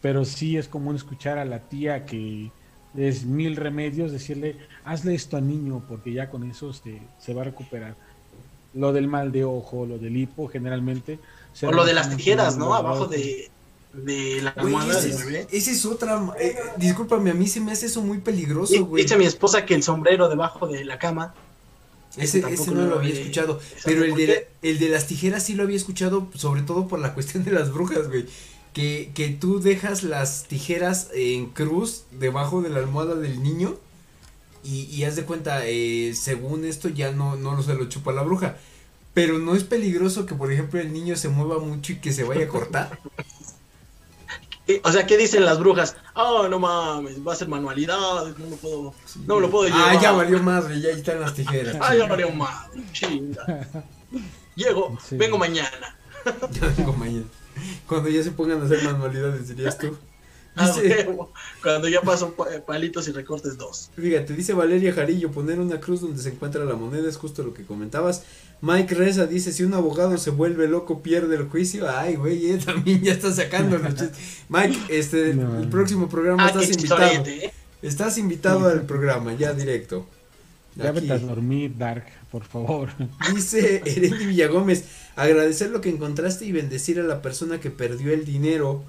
[0.00, 2.50] pero sí es común escuchar a la tía que
[2.96, 7.42] es mil remedios decirle hazle esto al niño porque ya con eso se, se va
[7.42, 7.94] a recuperar
[8.74, 11.18] lo del mal de ojo lo del hipo generalmente
[11.54, 12.72] se O lo de las tijeras, ¿no?
[12.74, 13.50] Abajo de,
[13.92, 15.46] de la almohada ese, del es, bebé.
[15.50, 16.20] ese es otra.
[16.38, 19.02] eh, discúlpame, a mí se me hace eso muy peligroso, Y- güey.
[19.02, 21.34] Dice mi esposa que el sombrero debajo de la cama.
[22.16, 23.60] Ese, ese no lo había escuchado.
[23.60, 26.98] ¿sabes Pero el de, el de las tijeras sí lo había escuchado, sobre todo por
[26.98, 28.26] la cuestión de las brujas, güey.
[28.72, 33.76] Que, que tú dejas las tijeras en cruz debajo de la almohada del niño.
[34.64, 38.12] Y, y haz de cuenta, eh, según esto ya no, no lo se lo chupa
[38.12, 38.56] la bruja.
[39.14, 42.24] Pero no es peligroso que, por ejemplo, el niño se mueva mucho y que se
[42.24, 42.98] vaya a cortar.
[44.84, 45.96] O sea, ¿qué dicen las brujas?
[46.14, 48.94] Oh, no mames, va a ser manualidades, no lo puedo,
[49.26, 49.96] no lo puedo llevar.
[49.96, 51.76] Ah, ya valió madre, ya están las tijeras.
[51.80, 53.66] Ah, ya valió madre, chinga.
[54.54, 55.16] Llego, Sí.
[55.16, 55.96] vengo mañana.
[56.50, 57.24] Ya vengo mañana.
[57.86, 59.96] Cuando ya se pongan a hacer manualidades, dirías tú.
[60.58, 61.08] Ah, Dice.
[61.62, 63.90] Cuando ya paso pa- palitos y recortes dos.
[63.96, 67.54] fíjate, dice Valeria Jarillo, poner una cruz donde se encuentra la moneda es justo lo
[67.54, 68.22] que comentabas.
[68.60, 71.88] Mike Reza dice, si un abogado se vuelve loco, pierde el juicio.
[71.88, 74.18] Ay, güey, eh, también ya está sacando los chistes.
[74.48, 75.60] Mike, este, No.
[75.60, 77.24] el próximo programa Ah, estás qué invitado.
[77.26, 77.52] ¿eh?
[77.82, 80.06] Estás invitado al programa, ya directo.
[80.74, 81.00] ya Aquí.
[81.00, 82.90] vete a dormir Dark por favor
[83.34, 84.84] Dice Ereni Villagómez,
[85.16, 88.82] agradecer lo que encontraste y bendecir a la persona que perdió el dinero.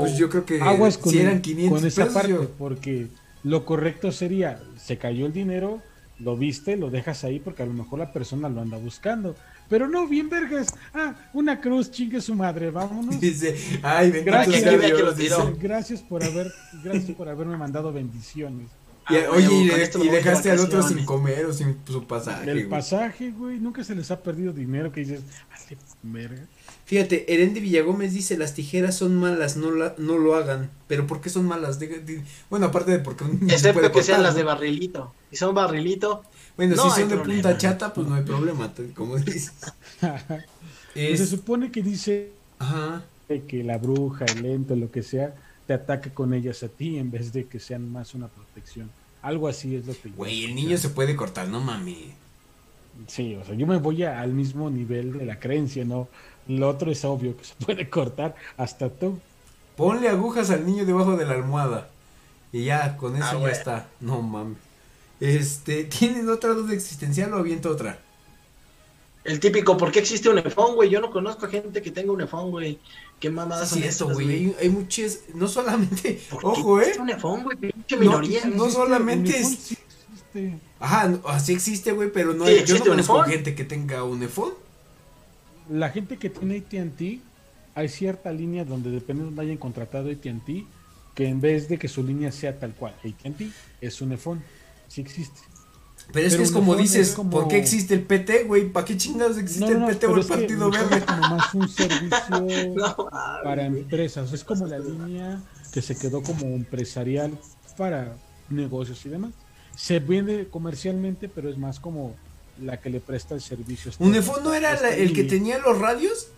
[0.00, 3.08] Pues yo creo que aguas con, si eran 500 con esa pesos, parte, yo- porque
[3.44, 5.80] lo correcto sería, se cayó el dinero,
[6.18, 9.34] lo viste, lo dejas ahí porque a lo mejor la persona lo anda buscando.
[9.68, 10.74] Pero no, bien vergas.
[10.92, 13.18] Ah, una cruz, chingue su madre, vámonos.
[13.20, 15.34] Dice, ay, venga, Gracias, tú que Dios", dice.
[15.34, 15.56] tiró.
[15.58, 16.52] Gracias por haber,
[16.84, 18.68] gracias por haberme mandado bendiciones.
[19.10, 22.48] Y, Ah, oye, y, le- y dejaste al otro sin comer o sin su pasaje.
[22.48, 22.68] El güey.
[22.68, 26.46] pasaje, güey, nunca se les ha perdido dinero que dices, "Vale, verga.
[26.92, 30.68] Fíjate, Eren de Villagómez dice, las tijeras son malas, no, la, no lo hagan.
[30.88, 31.80] Pero ¿por qué son malas?
[31.80, 32.20] Diga- di-
[32.50, 34.38] bueno, aparte de porque Excepto puede que sean las ¿no?
[34.40, 35.14] de barrilito.
[35.30, 36.22] Si son barrilito,
[36.54, 37.42] Bueno, no si son de problema.
[37.44, 39.52] punta chata, pues no hay problema, como dices.
[40.02, 40.44] Pues
[40.94, 43.02] Es- se supone que dice ajá.
[43.48, 45.34] que la bruja, el ente, lo que sea,
[45.66, 48.90] te ataque con ellas a ti en vez de que sean más una protección.
[49.22, 52.12] Algo así es lo que yo Güey, el niño se puede cortar, no mami.
[53.06, 56.08] Sí, o sea, yo me voy a- al mismo nivel de la creencia, no,
[56.48, 59.18] Lo otro es obvio que se puede cortar hasta tú.
[59.76, 61.88] Ponle agujas al niño debajo de la almohada.
[62.52, 63.56] Y ya, con eso Ah, ya bueno.
[63.56, 63.88] está.
[64.00, 64.58] No mames.
[65.20, 67.98] Este, ¿tienen otra duda existencial o aviento otra?
[69.24, 70.90] El típico, ¿por qué existe un iPhone, güey?
[70.90, 72.80] Yo no conozco a gente que tenga un iPhone, güey.
[73.20, 74.28] ¿Qué mamadas Sí, son esas, güey.
[74.30, 76.92] Hay, hay muchas, no solamente, ¿Por qué ojo, eh.
[76.98, 77.56] un iPhone, güey?
[77.56, 78.44] Pinche No, minoría.
[78.46, 80.58] no solamente es- sí existe.
[80.80, 83.30] Ajá, no, así existe, güey, pero no Sí, hay, yo no conozco iPhone.
[83.32, 84.54] gente que tenga un iPhone.
[85.70, 87.20] La gente que tiene AT&T,
[87.74, 90.64] hay cierta línea donde depende de donde hayan contratado AT&T,
[91.14, 93.48] que en vez de que su línea sea tal cual, AT&T
[93.80, 94.42] es un iPhone.
[94.88, 95.40] Sí existe.
[96.12, 98.68] Pero es Pero que es como dices, es como- ¿por qué existe el PT, güey?
[98.68, 100.96] ¿Para qué chingados existe No, no, no, el PT o el Partido Verde?
[100.96, 103.08] es como más un servicio No,
[103.44, 104.32] para empresas.
[104.32, 105.40] Es como la línea
[105.72, 107.38] que se quedó como empresarial
[107.78, 108.16] para
[108.50, 109.30] negocios y demás.
[109.76, 112.14] Se vende comercialmente, pero es más como
[112.60, 113.92] la que le presta el servicio.
[113.98, 116.28] ¿Unifón no era esta la- el que tenía los radios?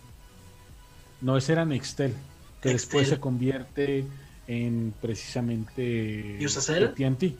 [1.21, 2.13] No, ese era Nextel,
[2.61, 4.05] que después se convierte
[4.47, 6.37] en precisamente.
[6.43, 7.35] AT&T.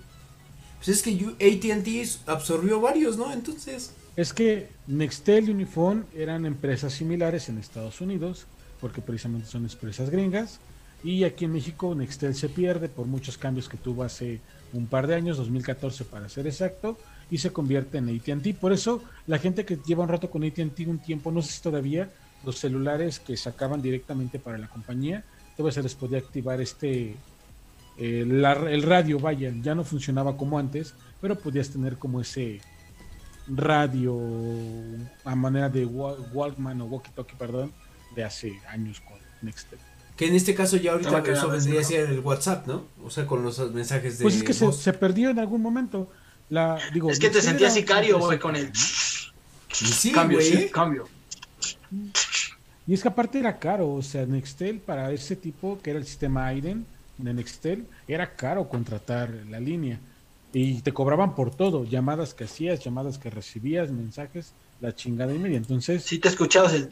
[0.78, 3.32] Pues es que AT&T absorbió varios, ¿no?
[3.34, 8.46] Entonces, Es que Nextel y Unifón eran empresas similares en Estados Unidos,
[8.80, 10.60] porque precisamente son empresas gringas,
[11.04, 14.40] y aquí en México Nextel se pierde por muchos cambios que tuvo hace
[14.72, 16.98] un par de años, 2014 para ser exacto,
[17.32, 18.54] y se convierte en AT&T.
[18.56, 21.62] Por eso la gente que lleva un rato con AT&T un tiempo, no sé si
[21.62, 22.10] todavía
[22.46, 25.24] los celulares que sacaban directamente para la compañía,
[25.58, 27.16] todavía se les podía activar este
[27.98, 32.60] eh, la- el radio, vaya, ya no funcionaba como antes, pero podías tener como ese
[33.48, 34.20] radio
[35.24, 37.72] a manera de wa- Walkman o walkie-talkie, perdón,
[38.16, 39.80] de hace años con Nextel.
[40.18, 42.84] que en este caso ya ahorita cagado eso vendría a ser el WhatsApp, ¿no?
[43.04, 46.10] O sea, con los mensajes de Pues es que se perdió en algún momento.
[46.50, 48.70] La, digo, Es que te sentías sicario, güey, con el...
[48.70, 51.08] Y sí, cambio, sí, cambio.
[52.88, 56.06] Y es que aparte era caro, o sea, Nextel para ese tipo, que era el
[56.06, 56.86] sistema Aiden
[57.18, 60.00] de Nextel, era caro contratar la línea.
[60.54, 65.40] Y te cobraban por todo, llamadas que hacías, llamadas que recibías, mensajes, la chingada y
[65.40, 65.58] media.
[65.58, 66.90] Entonces, Si te escuchabas el...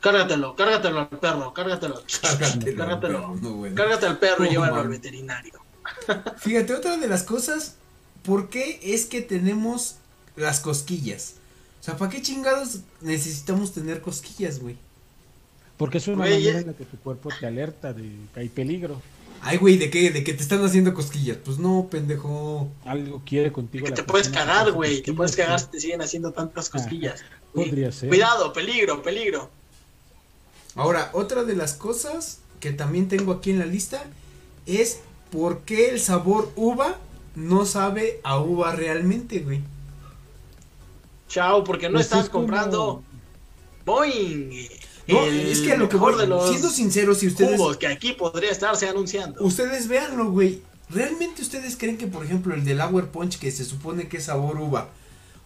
[0.00, 2.02] Cárgatelo, cárgatelo al perro, cárgatelo.
[2.22, 3.36] Cárgatelo, Cárgatelo.
[3.36, 3.76] no, bueno.
[3.76, 5.60] Cárgate al perro y llévalo al veterinario.
[6.38, 7.76] Fíjate, otra de las cosas,
[8.30, 9.96] ¿por qué es que tenemos
[10.36, 11.34] las cosquillas?
[11.80, 14.76] O sea, ¿para qué chingados necesitamos tener cosquillas, güey?
[15.76, 18.02] porque es una manera en la que tu cuerpo te alerta de
[18.32, 19.02] que hay peligro.
[19.40, 20.10] Ay, güey, ¿de qué?
[20.10, 21.38] ¿De que te están haciendo cosquillas?
[21.44, 22.70] Pues no, pendejo.
[22.84, 23.86] Algo quiere contigo.
[23.86, 25.02] Que la te puedes cagar, güey.
[25.02, 27.24] Te puedes cagar si te siguen haciendo tantas cosquillas.
[27.52, 28.10] Podría ser.
[28.10, 29.50] Cuidado, peligro, peligro.
[30.76, 34.04] Ahora, otra de las cosas que también tengo aquí en la lista
[34.66, 35.00] es
[35.32, 36.96] por qué el sabor uva
[37.34, 39.60] no sabe a uva realmente, güey.
[41.28, 43.02] Chao, porque no Pues estás es como- comprando
[43.86, 44.68] Boeing.
[45.08, 47.76] No, el es que a lo que voy, de los siendo sincero, si ustedes jugos
[47.78, 49.42] que aquí podría estarse anunciando.
[49.42, 50.62] Ustedes véanlo, güey.
[50.88, 54.24] ¿Realmente ustedes creen que, por ejemplo, el del Hour Punch, que se supone que es
[54.24, 54.88] sabor uva,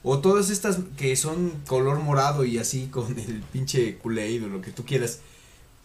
[0.03, 4.61] o todas estas que son color morado y así con el pinche Kool-Aid o lo
[4.61, 5.21] que tú quieras,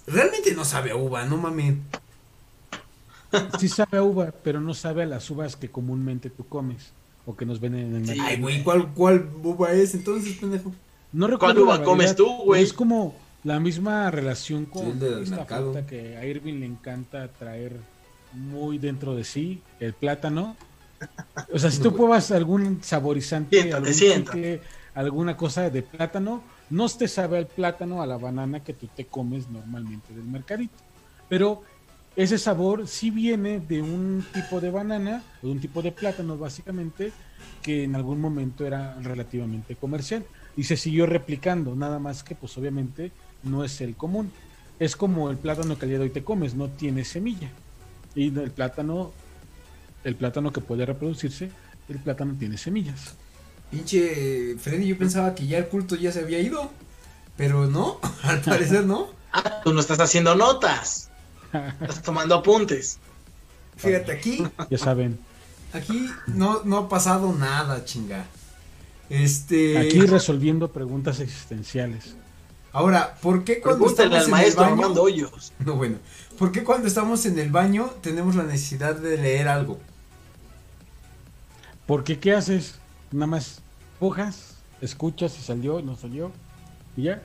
[0.07, 1.75] realmente no sabe a uva, no mames?
[3.59, 6.91] Sí sabe a uva, pero no sabe a las uvas que comúnmente tú comes
[7.25, 8.27] o que nos venden en el mercado.
[8.27, 10.71] Ay, güey, ¿cuál, ¿cuál uva es entonces, pendejo?
[11.11, 12.63] No recuerdo ¿Cuál uva comes tú, güey?
[12.63, 17.77] Es como la misma relación con esta fruta que a Irving le encanta traer
[18.33, 20.55] muy dentro de sí, el plátano.
[21.53, 24.61] O sea, si tú pruebas algún saborizante, Siéntate, algún siéntate.
[24.93, 29.05] alguna cosa de plátano, no te sabe al plátano, a la banana que tú te
[29.05, 30.75] comes normalmente del mercadito.
[31.29, 31.63] Pero
[32.19, 36.37] ese sabor sí viene de un tipo de banana o de un tipo de plátano
[36.37, 37.13] básicamente
[37.63, 40.25] que en algún momento era relativamente comercial
[40.57, 43.13] y se siguió replicando, nada más que pues obviamente
[43.43, 44.33] no es el común.
[44.81, 47.49] Es como el plátano que al día de hoy te comes, no tiene semilla.
[48.15, 49.13] Y el plátano,
[50.03, 51.49] el plátano que puede reproducirse,
[51.87, 53.15] el plátano tiene semillas.
[53.71, 56.69] Pinche Freddy, yo pensaba que ya el culto ya se había ido,
[57.37, 59.07] pero no, al parecer no.
[59.31, 61.08] Ah, tú no estás haciendo notas.
[61.81, 62.99] Estás tomando apuntes.
[63.77, 65.19] Fíjate, aquí Ya saben,
[65.73, 68.25] Aquí no, no ha pasado nada, chinga.
[69.09, 69.77] Este.
[69.77, 72.15] aquí resolviendo preguntas existenciales.
[72.71, 74.81] Ahora, ¿por qué cuando Pregúntale estamos al en maestro el baño?
[74.81, 75.53] Armando Hoyos.
[75.59, 75.97] No, bueno.
[76.37, 79.79] ¿Por qué cuando estamos en el baño tenemos la necesidad de leer algo?
[81.85, 82.75] Porque ¿qué haces?
[83.11, 83.61] Nada más
[83.99, 86.31] pujas, escuchas si salió, no salió,
[86.95, 87.23] y ya.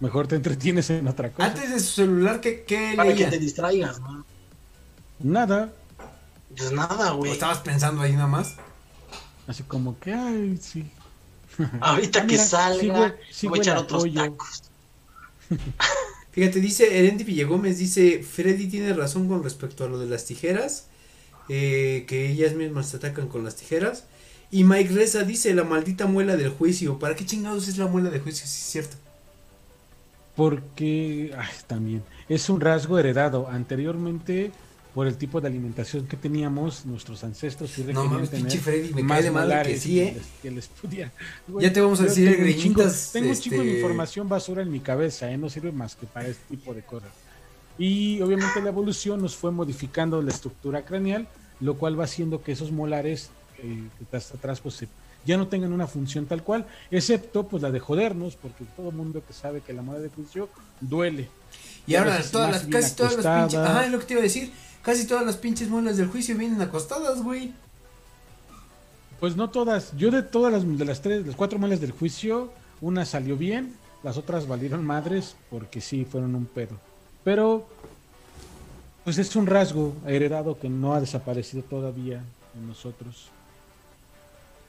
[0.00, 1.50] Mejor te entretienes en otra cosa.
[1.50, 4.26] Antes de su celular, ¿qué, qué Para que te distraigas, ¿no?
[5.18, 5.72] Nada.
[6.56, 7.32] Pues nada, ¿O güey.
[7.32, 8.56] estabas pensando ahí nada más?
[9.46, 10.92] Así como que, ay, sí.
[11.80, 14.12] Ahorita Ah, que mira, salga, voy a echar otros pollo.
[14.12, 14.64] tacos.
[16.32, 20.88] Fíjate, dice Erendi Villagómez, dice, Freddy tiene razón con respecto a lo de las tijeras,
[21.48, 24.06] eh, que ellas mismas se atacan con las tijeras.
[24.50, 26.98] Y Mike Reza dice, la maldita muela del juicio.
[26.98, 28.46] ¿Para qué chingados es la muela del juicio?
[28.46, 28.96] Si es cierto.
[30.36, 33.48] Porque, ay, también, es un rasgo heredado.
[33.48, 34.52] Anteriormente,
[34.94, 39.02] por el tipo de alimentación que teníamos, nuestros ancestros sí No mames, tener Freddy, me
[39.02, 40.12] más cae de madre que sí, que eh.
[40.14, 41.12] les- que les pudiera-
[41.58, 44.70] Ya te vamos a decir tengo greñitas, Tengo un chingo de este- información basura en
[44.70, 45.36] mi cabeza, ¿eh?
[45.38, 47.10] no sirve más que para este tipo de cosas.
[47.78, 51.28] Y obviamente la evolución nos fue modificando la estructura craneal,
[51.60, 54.88] lo cual va haciendo que esos molares eh, que hasta atrás pues se-
[55.26, 59.22] ya no tengan una función tal cual, excepto pues la de jodernos, porque todo mundo
[59.26, 60.48] que sabe que la mola de juicio
[60.80, 61.28] duele.
[61.86, 64.22] Y ahora todas las, casi todas las pinches, ajá, es lo que te iba a
[64.22, 64.52] decir,
[64.82, 67.52] casi todas las pinches muelas del juicio vienen acostadas, güey.
[69.20, 72.52] Pues no todas, yo de todas las de las tres, las cuatro muelas del juicio,
[72.80, 76.78] una salió bien, las otras valieron madres porque sí fueron un pedo.
[77.24, 77.66] Pero
[79.04, 82.22] pues es un rasgo heredado que no ha desaparecido todavía
[82.54, 83.30] en nosotros.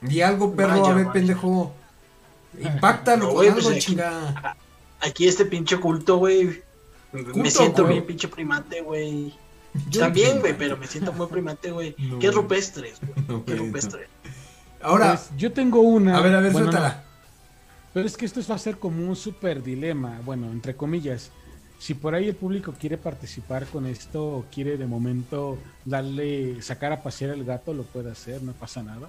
[0.02, 1.12] Y algo, perro, Vaya, a ver, vaya.
[1.12, 1.72] pendejo.
[2.60, 4.56] Impactalo No, con güey, algo, pues aquí- chinga.
[5.00, 6.62] Aquí este pinche culto, güey.
[7.34, 9.32] Me siento bien pinche primate, güey.
[9.96, 11.94] También, güey, pero me siento muy primate, güey.
[11.98, 12.42] No, ¿Qué güey.
[12.42, 13.12] rupestres, güey?
[13.28, 14.08] No, ¿Qué rupestre?
[14.82, 16.16] Ahora, Pues, yo tengo una.
[16.16, 17.04] a ver, a ver, bueno, suéltala.
[17.92, 21.30] pero es que esto va a ser como un super dilema, bueno, entre comillas.
[21.80, 26.92] Si por ahí el público quiere participar con esto o quiere de momento darle, sacar
[26.92, 29.08] a pasear el gato, lo puede hacer, no pasa nada.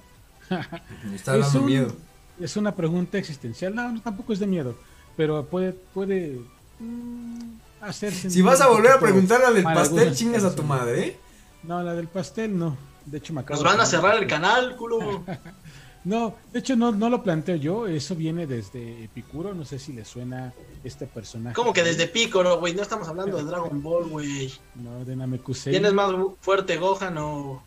[0.50, 1.96] Me está Es dando un- miedo.
[2.40, 3.76] Es una pregunta existencial.
[3.76, 4.76] No, no, tampoco es de miedo.
[5.18, 6.40] Pero puede, puede
[6.80, 7.40] mm,
[7.82, 8.30] hacerse.
[8.30, 11.20] Si vas a volver a preguntar la del pastel, chingas a tu madre, ¿eh?
[11.64, 12.78] No, la del pastel no.
[13.06, 15.24] De hecho, me acabo Nos van a cerrar el canal, culo.
[16.06, 17.86] No, de hecho no, no lo planteo yo.
[17.86, 19.54] Eso viene desde Epicuro.
[19.54, 20.54] No sé si le suena
[20.86, 21.54] este personaje.
[21.54, 22.74] ¿Cómo que desde Pícoro, güey?
[22.74, 24.50] No estamos hablando de Dragon Ball, güey.
[24.76, 25.74] No, de Namekusei.
[25.74, 27.62] ¿Quién es más fuerte, Gohan o,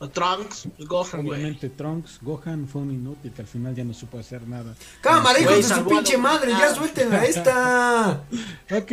[0.00, 0.68] o Trunks?
[0.78, 1.40] Gohan, güey.
[1.40, 4.74] Obviamente Trunks, Gohan fue un inútil que al final ya no supo hacer nada.
[5.00, 8.24] Cámara, hijos Güey, de su pinche madre, ya suéltenla esta.
[8.70, 8.92] Ok,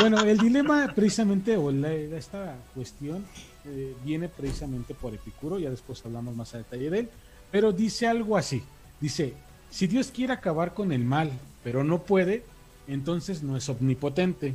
[0.00, 3.24] bueno, el dilema precisamente, o la- esta cuestión,
[3.66, 7.08] eh, viene precisamente por Epicuro, ya después hablamos más a detalle de él,
[7.52, 8.62] pero dice algo así,
[9.00, 9.34] dice,
[9.70, 11.30] si Dios quiere acabar con el mal,
[11.62, 12.42] pero no puede,
[12.88, 14.54] entonces no es omnipotente.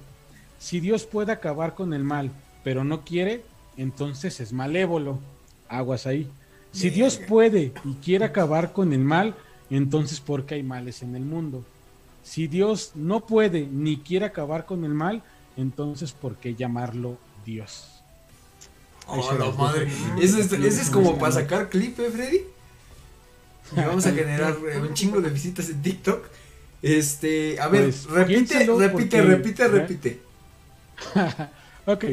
[0.59, 2.31] Si Dios puede acabar con el mal,
[2.63, 3.43] pero no quiere,
[3.77, 5.19] entonces es malévolo.
[5.69, 6.29] Aguas ahí.
[6.71, 9.35] Si Dios puede y quiere acabar con el mal,
[9.69, 11.63] entonces ¿por qué hay males en el mundo?
[12.23, 15.23] Si Dios no puede ni quiere acabar con el mal,
[15.57, 17.87] entonces ¿por qué llamarlo Dios?
[19.07, 19.87] Oh, la madre.
[20.19, 22.41] Ese es, ese es como para sacar clip, ¿eh, Freddy?
[23.71, 26.25] Y vamos a generar eh, un chingo de visitas en TikTok.
[26.81, 29.67] Este, a ver, Pues, repite, repite, porque- repite, ¿eh?
[29.67, 30.19] repite.
[31.85, 32.05] ok.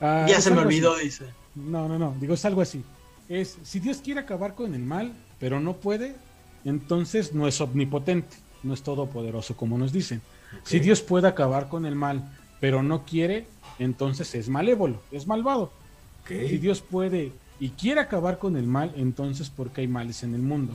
[0.00, 1.04] Ah, Ya se me olvidó, así.
[1.04, 1.24] dice.
[1.54, 2.82] No, no, no, digo es algo así.
[3.28, 6.16] Es, si Dios quiere acabar con el mal, pero no puede,
[6.64, 10.22] entonces no es omnipotente, no es todopoderoso como nos dicen.
[10.64, 10.80] Si.
[10.80, 12.30] Dios puede acabar con el mal,
[12.60, 13.46] pero no quiere,
[13.78, 15.72] entonces es malévolo, es malvado.
[16.22, 16.30] Ok.
[16.48, 20.34] Si Dios puede y quiere acabar con el mal, entonces ¿por qué hay males en
[20.34, 20.74] el mundo?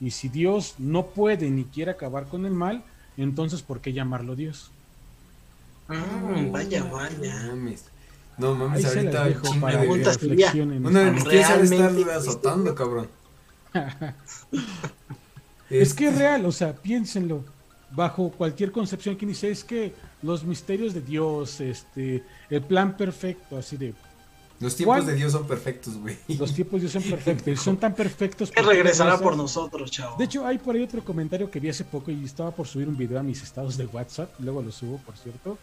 [0.00, 2.84] Y si Dios no puede ni quiere acabar con el mal,
[3.16, 4.70] entonces ¿por qué llamarlo Dios?
[5.88, 7.54] Mm, vaya, vaya.
[8.38, 10.84] No mames, Ahí ahorita para de- reflexionen.
[10.86, 13.08] Una de mis tías de estar ¿Realmente azotando, cabrón.
[15.68, 17.44] Es que es Este, real, o sea, piénsenlo.
[17.90, 23.56] Bajo cualquier concepción que dice es que los misterios de Dios, este, el plan perfecto,
[23.56, 23.94] así de
[24.60, 25.06] Los tiempos ¿Cuál?
[25.06, 26.16] de Dios son perfectos, güey.
[26.28, 28.50] los tiempos de Dios son perfectos, y son tan perfectos.
[28.50, 30.16] Que regresará por nosotros, chavo.
[30.18, 32.88] De hecho, hay por ahí otro comentario que vi hace poco y estaba por subir
[32.88, 35.56] un video a mis estados de WhatsApp, luego lo subo, por cierto.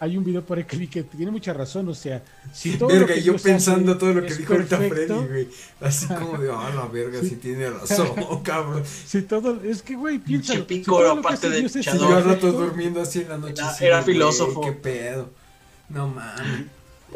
[0.00, 2.22] Hay un video por ahí que vi que tiene mucha razón, o sea,
[2.52, 4.76] si todo lo Verga, que y yo Dios pensando hace todo lo que dijo ahorita
[4.76, 5.48] Freddy, güey.
[5.80, 8.84] Así como de, ah, la verga, sí, tiene razón, cabrón.
[8.84, 10.18] Si todo, es que güey.
[10.20, 13.60] Pinche si pícoro, lo que hace de yo al rato durmiendo así en la noche.
[13.60, 14.60] Era- sí, era güey, filósofo.
[14.60, 15.30] Qué pedo.
[15.88, 16.66] No mames.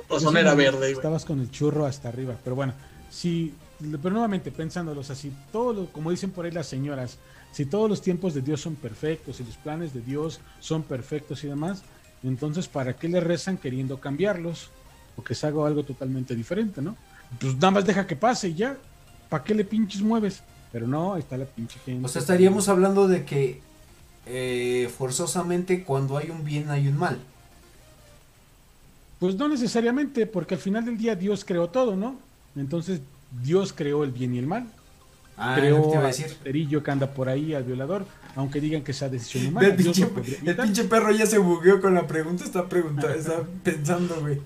[0.09, 0.93] O son era verde, güey.
[0.93, 2.73] Estabas con el churro hasta arriba, pero bueno,
[3.11, 3.55] si,
[4.03, 7.19] pero nuevamente pensándolos así, todo lo, como dicen por ahí las señoras,
[7.53, 11.45] si todos los tiempos de Dios son perfectos, si los planes de Dios son perfectos
[11.45, 11.83] y demás,
[12.23, 14.71] entonces ¿para qué le rezan queriendo cambiarlos?
[15.17, 16.97] O que se haga algo totalmente diferente, ¿no?
[17.41, 18.77] Pues nada más deja que pase y ya,
[19.29, 20.43] ¿para qué le pinches mueves?
[20.71, 22.05] Pero no, ahí está la pinche gente.
[22.05, 23.61] O sea, estaríamos hablando de que
[24.27, 27.19] eh, forzosamente cuando hay un bien hay un mal.
[29.19, 32.17] Pues no necesariamente, porque al final del día Dios creó todo, ¿no?
[32.57, 33.01] Entonces
[33.43, 34.67] Dios creó el bien y el mal.
[35.37, 38.05] Ah, creó al que anda por ahí, al violador.
[38.37, 39.69] Aunque digan que sea decisión humana.
[39.69, 40.09] El pinche,
[40.45, 44.41] el pinche perro ya se bugueó con la pregunta, está preguntando, está pensando, güey.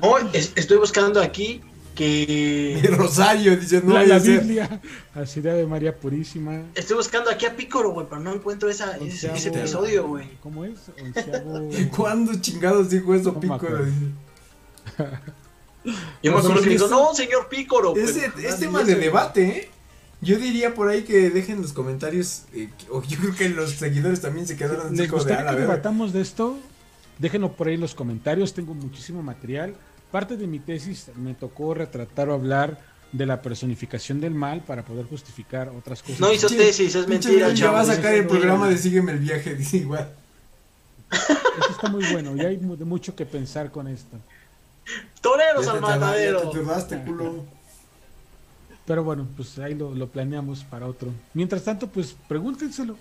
[0.00, 1.60] Oh, es- estoy buscando aquí
[1.94, 2.80] que.
[2.96, 4.40] Rosario dice, no la, vaya la a ser.
[4.40, 4.80] Biblia,
[5.14, 6.62] así de María Purísima.
[6.74, 10.28] Estoy buscando aquí a Pícoro, güey, pero no encuentro esa, ese, episodio, güey.
[10.42, 10.78] ¿Cómo es?
[11.00, 13.84] Onceavo- ¿Cuándo chingados dijo eso, No acuerdo.
[14.96, 17.94] Yo me Pues acuerdo que dijo, no, señor Pícoro.
[17.94, 19.70] Ese, pero, es tema de debate, ¿eh?
[20.24, 24.20] Yo diría por ahí que dejen los comentarios, eh, o yo creo que los seguidores
[24.20, 25.72] también se quedaron así ¿Les como de, gustaría "A la que verga".
[25.74, 26.58] debatamos de esto?
[27.18, 29.74] Déjenlo por ahí en los comentarios, tengo muchísimo material.
[30.10, 32.78] Parte de mi tesis me tocó retratar o hablar
[33.12, 36.18] de la personificación del mal para poder justificar otras cosas.
[36.18, 38.76] No hizo tesis, es mentira, ya va a sacar el programa de.
[38.78, 40.10] Sígueme el viaje, dice igual.
[41.12, 44.16] Esto está muy bueno y hay mucho que pensar con esto.
[45.20, 46.40] Toreros al matadero.
[46.50, 47.44] te turbaste, culo.
[48.86, 51.10] Pero bueno, pues ahí lo, lo planeamos para otro.
[51.32, 52.96] Mientras tanto, pues pregúntenselo.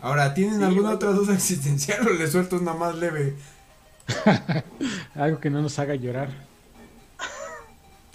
[0.00, 3.34] Ahora, ¿tienen Sí, alguna otra duda existencial o le suelto una más leve?
[5.14, 6.28] Algo que no nos haga llorar.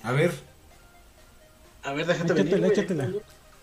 [0.04, 0.32] A ver,
[1.84, 2.72] A ver, déjate venir, Échatela, güey.
[2.80, 3.10] échatela.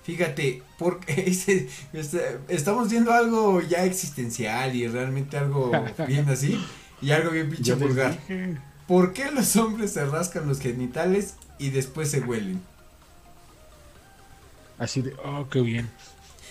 [0.03, 5.71] fíjate, porque ese- este- estamos viendo algo ya existencial y realmente algo
[6.09, 6.61] bien así
[7.01, 8.19] y algo bien pinche vulgar.
[8.89, 12.61] ¿Por qué los hombres se rascan los genitales y después se huelen?
[14.79, 15.89] Así de, oh, qué bien.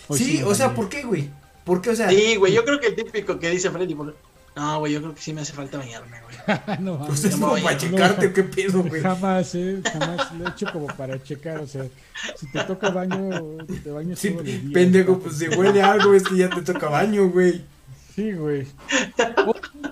[0.08, 0.74] Hoy sí, o sea.
[0.74, 1.30] ¿por qué, güey?
[1.64, 3.96] ¿Por qué, o sea, Sí, güey, yo creo que el típico que dice Freddy.
[3.96, 4.16] por-
[4.56, 6.36] No, güey, yo creo que sí me hace falta bañarme, güey.
[6.80, 9.02] no, pues es como para checarte o qué pedo, güey?
[9.02, 11.86] Jamás, eh, jamás lo he hecho como para checar, o sea,
[12.38, 13.30] si te toca baño,
[13.84, 14.74] te bañas Sí, todos los días.
[14.74, 17.64] pendejo, pues si huele algo es que ya te toca baño, güey.
[18.16, 18.66] Sí, güey.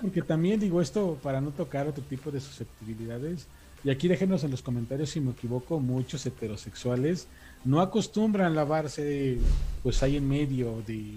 [0.02, 3.46] Porque también digo esto para no tocar otro tipo de susceptibilidades.
[3.84, 7.28] Y aquí déjenos en los comentarios si me equivoco, muchos heterosexuales
[7.66, 9.38] no acostumbran lavarse
[9.84, 11.12] pues ahí en medio de,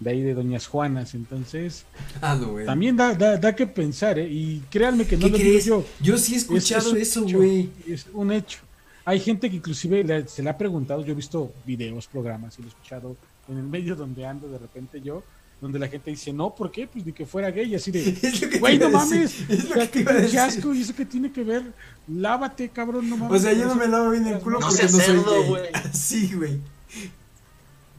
[0.00, 1.14] de ahí de Doñas Juanas.
[1.14, 1.84] Entonces,
[2.20, 2.66] Ah, no, güey.
[2.66, 4.28] también da, da, da que pensar, ¿eh?
[4.30, 5.64] Y créanme que no ¿Qué lo digo crees?
[5.64, 5.84] yo.
[6.00, 7.70] Yo sí he Es- escuchado es eso, güey.
[7.86, 8.60] Es un hecho.
[9.04, 12.62] Hay gente que inclusive le- se le ha preguntado, yo he visto videos, programas y
[12.62, 13.16] lo he escuchado
[13.48, 15.22] en el medio donde ando de repente yo,
[15.60, 16.86] donde la gente dice, no, ¿por qué?
[16.86, 20.00] Pues ni que fuera gay, así de, güey, no mames, Es lo que te qué
[20.00, 20.38] iba a pinche decir.
[20.58, 21.72] asco, y eso que tiene que ver,
[22.06, 23.40] lávate, cabrón, no mames.
[23.40, 25.16] O sea, yo no me lavo bien el culo No porque no soy
[25.48, 25.62] güey.
[25.92, 26.60] Sí, güey.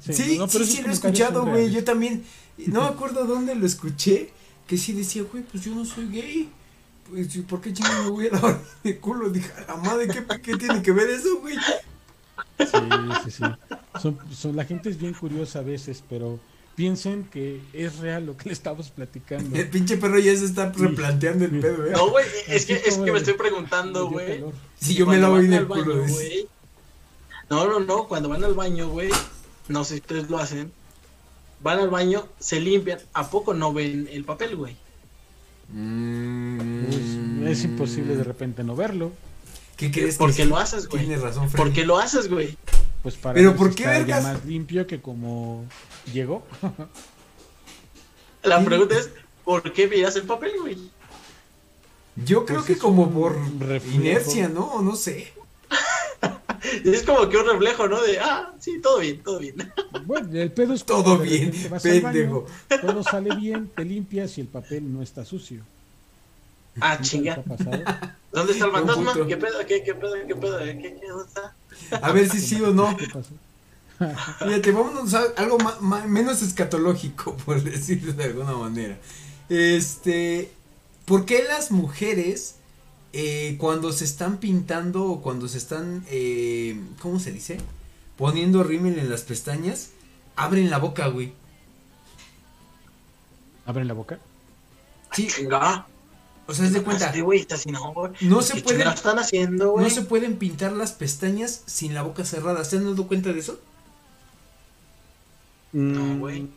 [0.01, 1.69] Sí, Sí, no, pero sí, lo he escuchado, güey.
[1.71, 2.23] Yo también.
[2.67, 4.31] No me acuerdo dónde lo escuché.
[4.65, 6.49] Que sí decía, güey, pues yo no soy gay.
[7.09, 9.29] Pues, ¿y ¿por qué chingados me voy a lavar el culo?
[9.29, 11.55] Dije, a la madre, ¿qué, qué tiene que ver eso, güey?
[12.59, 12.65] Sí,
[13.25, 13.43] sí, sí.
[14.01, 16.39] Son, son- la gente es bien curiosa a veces, pero
[16.79, 19.53] piensen que es real lo que le estamos platicando.
[19.53, 20.79] El pinche perro ya se está Sí.
[20.79, 21.91] replanteando el pedo, ¿eh?
[21.91, 24.45] No, güey, es que, es me estoy preguntando, güey.
[24.79, 26.47] Si yo me Cuando lavo van bien al el culo, baño, güey.
[27.49, 29.09] No, no, no, cuando van al baño, güey,
[29.67, 30.71] no sé si ustedes lo hacen.
[31.61, 34.77] Van al baño, se limpian, ¿a poco no ven el papel, güey?
[35.73, 36.85] Mm.
[36.85, 39.11] Pues, es imposible de repente no verlo.
[39.75, 40.49] ¿Qué crees ¿Por que qué sí?
[40.49, 41.03] lo haces, güey?
[41.05, 41.61] Tienes razón, Freddy.
[41.65, 42.57] ¿Por qué lo haces, güey?
[43.03, 44.23] Pues para Pero ¿por si qué está ya vergas?
[44.23, 45.65] más limpio que como
[46.13, 46.45] llegó.
[48.43, 48.65] La Sí.
[48.65, 49.09] pregunta es,
[49.43, 50.77] ¿por qué miras el papel, güey?
[52.25, 53.95] Yo creo Pues que como por reflejo.
[54.01, 54.65] inercia, ¿no?
[54.73, 55.31] O no sé.
[56.83, 58.01] Es como que un reflejo, ¿no?
[58.01, 59.55] De, ah, sí, todo bien, todo bien.
[60.05, 62.45] Bueno, el pedo es Todo bien, baño, pendejo.
[62.81, 65.61] todo sale bien, te limpias y el papel no está sucio.
[66.81, 67.43] Ah, ¿Nunca chinga.
[68.31, 69.13] ¿Dónde está el fantasma?
[69.27, 69.65] ¿Qué pedo?
[69.67, 70.13] ¿Qué, qué pedo?
[70.27, 70.59] ¿Qué pedo?
[70.59, 71.55] ¿Qué, qué, dónde está?
[72.01, 72.95] A ver si sí o no.
[72.95, 73.31] ¿Qué pasó?
[74.39, 75.57] Fíjate, vámonos a algo
[76.07, 78.97] menos escatológico, por decirlo de alguna manera.
[79.49, 80.51] Este,
[81.05, 82.55] ¿por qué las mujeres
[83.11, 87.57] eh, cuando se están pintando o cuando se están, eh, ¿cómo se dice?
[88.17, 89.91] Poniendo rímel en las pestañas,
[90.35, 91.33] abren la boca, güey.
[93.65, 94.19] ¿Abren la boca?
[95.11, 95.87] Sí, Chinga.
[96.49, 97.21] O sea, haz de cuenta,
[97.65, 99.85] no, no se ¿Qué pueden, chingados están haciendo, güey?
[99.85, 102.63] no se pueden pintar las pestañas sin la boca cerrada.
[102.65, 103.59] ¿Se han dado cuenta de eso?
[105.73, 106.49] No, Mm, güey.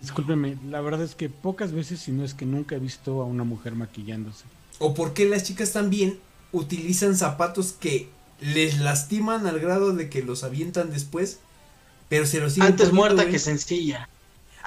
[0.00, 3.26] Discúlpeme, la verdad es que pocas veces, si no es que nunca he visto a
[3.26, 4.50] una mujer maquillándose.
[4.78, 6.20] ¿O por qué las chicas también
[6.52, 11.40] utilizan zapatos que les lastiman al grado de que los avientan después?
[12.08, 14.08] Pero se los siguen Antes poniendo, muerta que sencilla.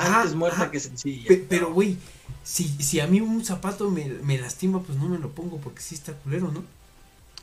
[0.03, 1.27] Ah, Antes muerta ah, que sencilla.
[1.27, 1.97] Pe- pero, güey,
[2.43, 5.81] si, si a mí un zapato me, me lastima, pues no me lo pongo porque
[5.81, 6.63] sí está culero, ¿no?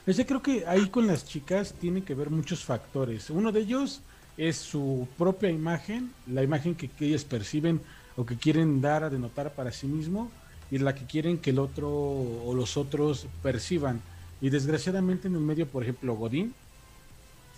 [0.06, 3.30] Ese creo que ahí con las chicas tiene que ver muchos factores.
[3.30, 4.00] Uno de ellos
[4.36, 7.80] es su propia imagen, la imagen que, que ellas perciben
[8.16, 10.30] o que quieren dar a denotar para sí mismo
[10.70, 14.00] y la que quieren que el otro o los otros perciban.
[14.40, 16.54] Y desgraciadamente en el medio, por ejemplo, Godín,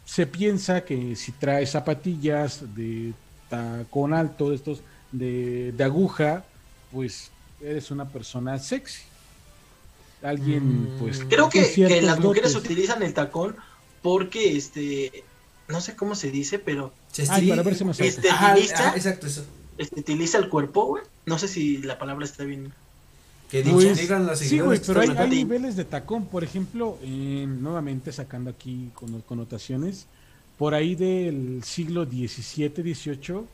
[0.04, 3.14] se piensa que si traes zapatillas de
[3.50, 4.80] tacón alto, de estos
[5.12, 6.44] de, de aguja,
[6.92, 7.30] pues
[7.60, 9.02] eres una persona sexy.
[10.22, 10.98] Alguien, Mm.
[10.98, 11.20] pues.
[11.28, 11.60] Creo que,
[12.02, 12.70] las mujeres dotes.
[12.70, 13.56] utilizan el tacón
[14.02, 15.24] porque, este,
[15.68, 18.08] no sé cómo se dice, pero Se Ay, para verse más alto.
[18.08, 18.54] Este- ah,
[18.94, 19.44] exacto, eso.
[19.78, 21.02] este, utiliza el cuerpo, güey.
[21.26, 22.72] No sé si la palabra está bien.
[23.50, 26.26] Que Pues, digan las sí, güey, pero hay, niveles de tacón.
[26.26, 30.06] Por ejemplo, en- nuevamente sacando aquí con, connotaciones,
[30.60, 33.46] por ahí del siglo XVII, XVIII,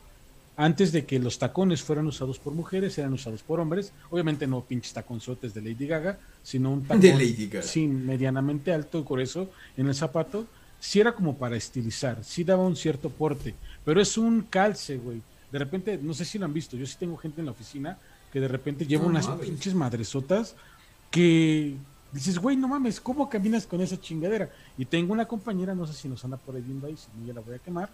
[0.57, 3.93] antes de que los tacones fueran usados por mujeres, eran usados por hombres.
[4.09, 7.65] Obviamente no pinches taconzotes de Lady Gaga, sino un tacón De Lady Gaga.
[7.65, 10.47] sí, medianamente alto y grueso en el zapato.
[10.81, 13.55] Sí era como para estilizar, sí daba un cierto porte,
[13.85, 15.21] pero es un calce, güey.
[15.49, 17.97] De repente, no sé si lo han visto, yo sí tengo gente en la oficina
[18.33, 20.55] que de repente lleva No unas pinches madresotas
[21.09, 21.77] que
[22.11, 24.49] dices, güey, no mames, ¿cómo caminas con esa chingadera?
[24.77, 27.27] Y tengo una compañera, no sé si nos anda por ahí viendo ahí, si no
[27.27, 27.89] ya la voy a quemar,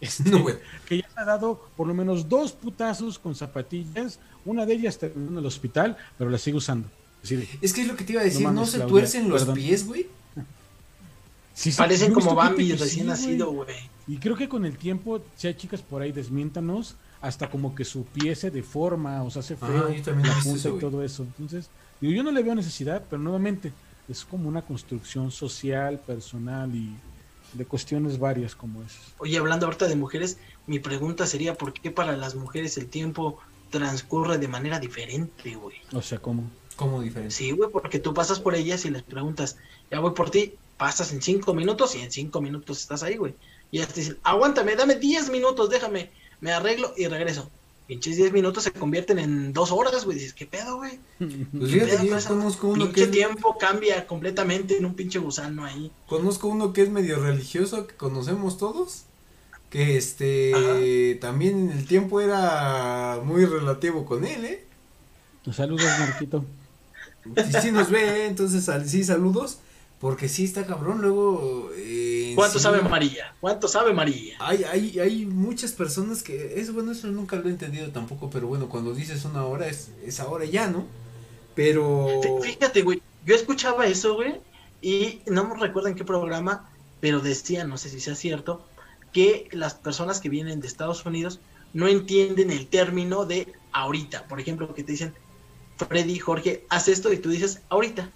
[0.00, 0.56] este, No, güey.
[0.86, 4.98] que ya se ha dado por lo menos dos putazos con zapatillas, una de ellas
[4.98, 6.88] terminó en el hospital, pero la sigue usando.
[7.22, 8.90] Así de, Es que es lo que te iba a decir, No mames, se Claudia,
[8.92, 9.54] tuercen los perdón.
[9.56, 10.06] pies, güey.
[11.54, 13.64] sí, sí, Parecen como Bambi recién sí, nacido, güey.
[13.66, 13.90] güey.
[14.06, 17.84] Y creo que con el tiempo, si hay chicas por ahí, desmiéntanos, hasta como que
[17.84, 21.22] su pie se deforma o se hace feo, Ah, he la punta y todo eso.
[21.24, 21.68] Entonces,
[22.00, 23.72] digo, yo no le veo necesidad, pero nuevamente
[24.08, 26.94] es como una construcción social, personal y
[27.52, 29.14] de cuestiones varias como esas.
[29.18, 33.38] Oye, hablando ahorita de mujeres, mi pregunta sería, ¿por qué para las mujeres el tiempo
[33.70, 35.76] transcurre de manera diferente, güey?
[35.92, 37.34] O sea, como ¿Cómo diferente?
[37.34, 39.56] Sí, güey, porque tú pasas por ellas y les preguntas,
[39.90, 43.34] ya voy por ti, pasas en cinco minutos y en cinco minutos estás ahí, güey.
[43.72, 46.10] Y ellas te dicen, aguántame, dame diez minutos, déjame,
[46.40, 47.50] me arreglo y regreso.
[47.86, 50.18] Pinches diez minutos se convierten en dos horas, güey.
[50.18, 50.98] Dices, ¿qué pedo, güey?
[51.18, 54.84] Pues ¿Qué fíjate pedo que yo conozco uno que Pinche es, tiempo cambia completamente en
[54.84, 55.90] un pinche gusano ahí.
[56.06, 59.04] conozco uno que es medio religioso, que conocemos todos,
[59.70, 64.64] que este también el tiempo era muy relativo con él, ¿eh?
[65.50, 66.44] saludos, Marquito.
[67.50, 68.26] Si sí nos ve, ¿eh?
[68.26, 69.60] entonces sí, saludos,
[69.98, 71.70] porque sí está cabrón, luego...
[71.74, 73.34] eh, ¿Cuánto sí, sabe María?
[73.40, 74.36] ¿Cuánto sabe María?
[74.38, 78.46] Hay, hay, hay muchas personas que, eso bueno, eso nunca lo he entendido tampoco, pero
[78.46, 80.86] bueno, cuando dices una hora es, es ahora ya, ¿no?
[81.54, 82.06] Pero...
[82.22, 84.40] Fí- Fíjate, güey, yo escuchaba eso, güey,
[84.80, 86.70] y no me recuerdo en qué programa,
[87.00, 88.62] pero decía, no sé si sea cierto,
[89.12, 91.40] que las personas que vienen de Estados Unidos
[91.72, 94.28] no entienden el término de ahorita.
[94.28, 95.14] Por ejemplo, que te dicen,
[95.76, 98.10] Freddy, Jorge, haz esto y tú dices, ahorita.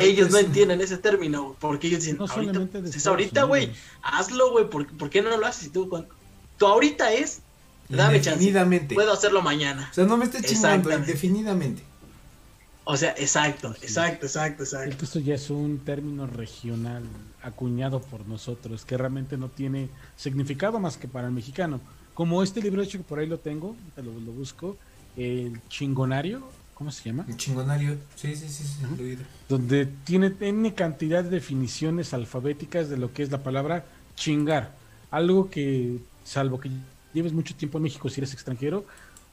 [0.00, 3.70] Ellos no entienden ese término, porque ellos dicen, No ahorita, pues, es ahorita, güey,
[4.02, 5.70] hazlo, güey, ¿por, por qué no lo haces?
[5.72, 6.08] Tú, cuando-
[6.56, 7.40] tú ahorita es,
[7.88, 8.52] dame chance,
[8.94, 9.88] puedo hacerlo mañana.
[9.90, 11.82] O sea, no me estés chingando, indefinidamente.
[12.86, 13.80] O sea, exacto, Sí.
[13.84, 15.04] exacto, exacto, exacto.
[15.04, 17.02] esto ya es un término regional
[17.42, 21.80] acuñado por nosotros, que realmente no tiene significado más que para el mexicano.
[22.12, 24.76] Como este libro hecho que por ahí lo tengo, lo, lo busco,
[25.16, 26.42] el chingonario,
[26.74, 27.24] ¿cómo se llama?
[27.26, 27.96] Un chingonario.
[28.16, 29.22] Sí, sí, sí, sí, oído.
[29.48, 33.84] Donde tiene N cantidad de definiciones alfabéticas de lo que es la palabra
[34.16, 34.72] chingar.
[35.10, 36.70] Algo que, salvo que
[37.12, 38.84] lleves mucho tiempo en México si eres extranjero,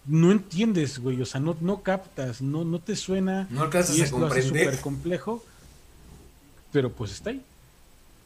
[0.06, 3.48] no entiendes, güey, o sea, no, no captas, no, no te suena.
[3.50, 4.44] No alcanzas y a comprender.
[4.44, 5.44] súper complejo,
[6.72, 7.42] pero pues está ahí.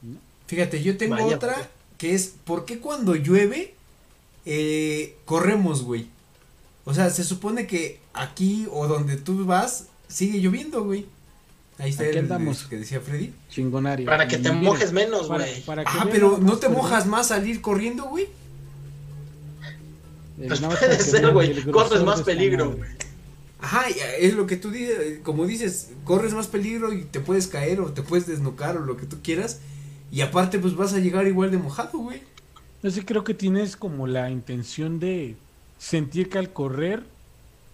[0.02, 0.18] ¿no?
[0.48, 3.74] Fíjate, yo tengo Vaya, otra que es, ¿por qué cuando llueve
[4.46, 6.08] eh, corremos, güey?
[6.86, 11.06] O sea, se supone que aquí o donde tú vas sigue lloviendo, güey.
[11.78, 12.64] Ahí está el, andamos.
[12.64, 13.34] el que decía Freddy.
[13.50, 14.06] Chingonario.
[14.06, 15.64] Para que te mira, mojes menos, güey.
[15.68, 18.28] Ah, vean pero ¿no te mojas más salir corriendo, güey?
[20.40, 21.64] eh, Pues más puede ser, güey.
[21.72, 22.90] Corres más peligro, güey.
[23.60, 27.48] Ajá, eh, es lo que tú dices, como dices, corres más peligro y te puedes
[27.48, 29.60] caer o te puedes desnucar o lo que tú quieras.
[30.12, 32.22] Y aparte, pues vas a llegar igual de mojado, güey.
[32.84, 35.36] Yo sí creo que tienes como la intención de
[35.80, 37.04] sentir que al correr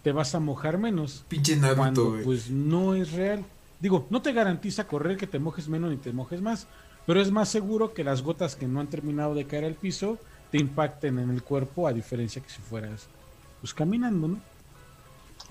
[0.04, 1.24] te vas a mojar menos.
[1.28, 2.24] Pinche Naruto, Cuando güey.
[2.24, 3.43] pues no es real.
[3.80, 6.68] Digo, no te garantiza correr que te mojes menos ni te mojes más,
[7.06, 10.18] pero es más seguro que las gotas que no han terminado de caer al piso
[10.52, 13.08] te impacten en el cuerpo a diferencia que si fueras
[13.62, 14.39] pues caminando, ¿no?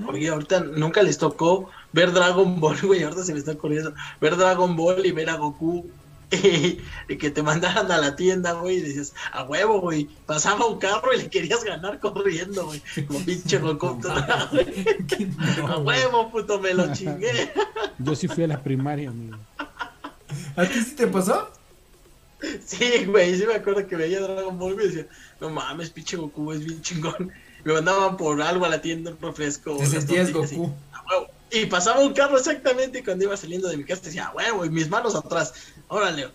[0.08, 3.02] Oye, ahorita nunca les tocó ver Dragon Ball, güey.
[3.02, 3.92] Ahorita se me está ocurriendo.
[4.20, 5.90] Ver Dragon Ball y ver a Goku.
[7.08, 8.76] Y, que te mandaran a la tienda, güey.
[8.76, 10.08] Y dices, a huevo, güey.
[10.26, 12.80] Pasaba un carro y le querías ganar corriendo, güey.
[13.06, 13.98] Como pinche Goku.
[15.66, 17.52] a huevo, puto, me lo chingué.
[17.98, 19.36] Yo sí fui a la primaria, amigo.
[20.56, 21.50] ¿A ti sí te pasó?
[22.64, 25.06] Sí, güey, sí me acuerdo que veía Dragon Ball y decía,
[25.40, 27.32] no mames, pinche Goku es bien chingón.
[27.64, 29.76] Me mandaban por algo a la tienda, un refresco.
[29.76, 30.72] Te sentías Goku.
[30.92, 31.26] "A huevo".
[31.50, 34.64] Y pasaba un carro exactamente y cuando iba saliendo de mi casa decía, "A huevo,
[34.64, 35.52] y mis manos atrás.
[35.90, 36.28] Órale.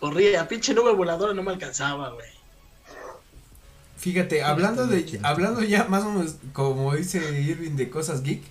[0.00, 2.26] corría, pinche nube voladora no me alcanzaba, güey.
[3.96, 8.42] Fíjate, hablando de, hablando ya más o menos, como dice Irving, de cosas geek,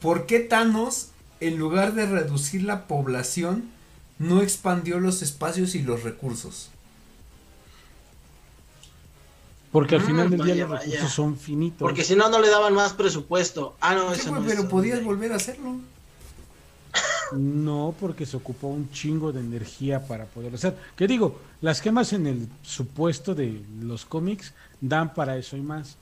[0.00, 1.08] ¿por qué Thanos,
[1.40, 3.64] en lugar de reducir la población,
[4.18, 6.70] no expandió los espacios y los recursos?
[9.72, 10.84] Porque al Ah, final del día los vaya.
[10.84, 11.78] recursos son finitos.
[11.80, 13.74] Porque si no, no le daban más presupuesto.
[13.80, 15.76] Ah, no, Sí, eso no pero es- podías volver a hacerlo.
[17.30, 20.76] No, porque se ocupó un chingo de energía para poderlo hacer.
[20.96, 25.96] Que digo, las gemas en el supuesto de los cómics dan para eso y más.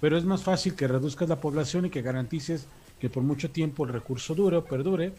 [0.00, 2.66] Pero es más fácil que reduzcas la población y que garantices
[3.00, 5.14] que por mucho tiempo el recurso dure o perdure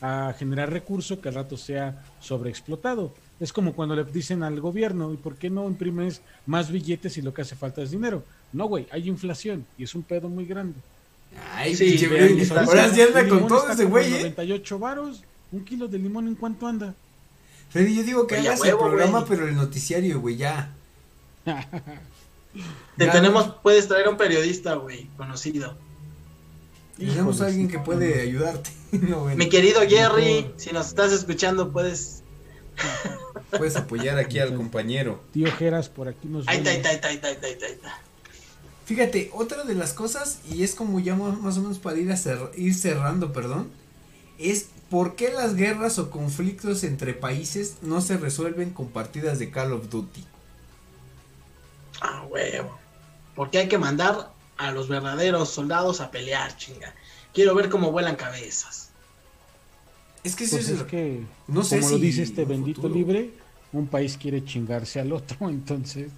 [0.00, 3.12] a generar recurso que al rato sea sobreexplotado.
[3.38, 7.22] Es como cuando le dicen al gobierno, ¿y por qué no imprimes más billetes si
[7.22, 8.24] lo que hace falta es dinero?
[8.52, 10.76] No, güey, hay inflación y es un pedo muy grande.
[11.54, 14.20] Ay, Sí, pinche güey, Ahora sí anda con todo ese güey, eh.
[14.20, 15.22] 98 varos.
[15.52, 16.94] Un kilo de limón, ¿en cuánto anda?
[17.70, 20.72] Freddy, yo digo que a hagas el programa, pero el noticiario, güey, ya.
[22.96, 23.58] Te Ya, tenemos, güey.
[23.62, 25.76] puedes traer a un periodista, güey, conocido.
[26.96, 28.22] Tenemos a alguien que puede no.
[28.22, 28.70] ayudarte.
[28.92, 32.22] no, bueno, Mi querido Jerry, si nos estás escuchando, puedes.
[33.50, 35.20] puedes apoyar aquí al compañero.
[35.32, 38.00] Tío Geras, por aquí nos está, ahí está, ahí está, ahí está, ahí está.
[38.84, 42.16] Fíjate, otra de las cosas, y es como ya más o menos para ir, a
[42.16, 43.70] cer- ir cerrando, perdón,
[44.38, 49.50] es por qué las guerras o conflictos entre países no se resuelven con partidas de
[49.50, 50.24] Call of Duty.
[52.00, 52.78] Ah, huevo.
[53.34, 56.94] Porque hay que mandar a los verdaderos soldados a pelear, chinga.
[57.32, 58.92] Quiero ver cómo vuelan cabezas.
[60.22, 62.88] Es que eso Pues es, es que, no sé como lo si dice este bendito
[62.88, 62.94] futuro.
[62.94, 63.34] libre,
[63.72, 66.12] un país quiere chingarse al otro, entonces.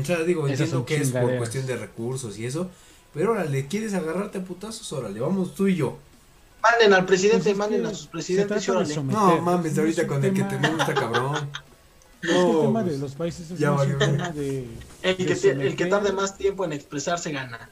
[0.00, 2.70] O sea, digo, Esas entiendo que es por cuestión de recursos y eso,
[3.12, 4.92] pero órale, ¿quieres agarrarte a putazos?
[4.92, 5.98] Órale, vamos tú y yo.
[6.62, 8.96] Manden al presidente, Pues es manden a sus presidentes órale.
[8.96, 11.50] No mames, No ahorita es con el que tenemos está cabrón.
[12.24, 13.98] Es que el No, tema de pues, los países es ya más un valió.
[13.98, 14.66] tema de.
[15.02, 17.68] El que, de te- el que someter- tarde más tiempo en expresarse gana.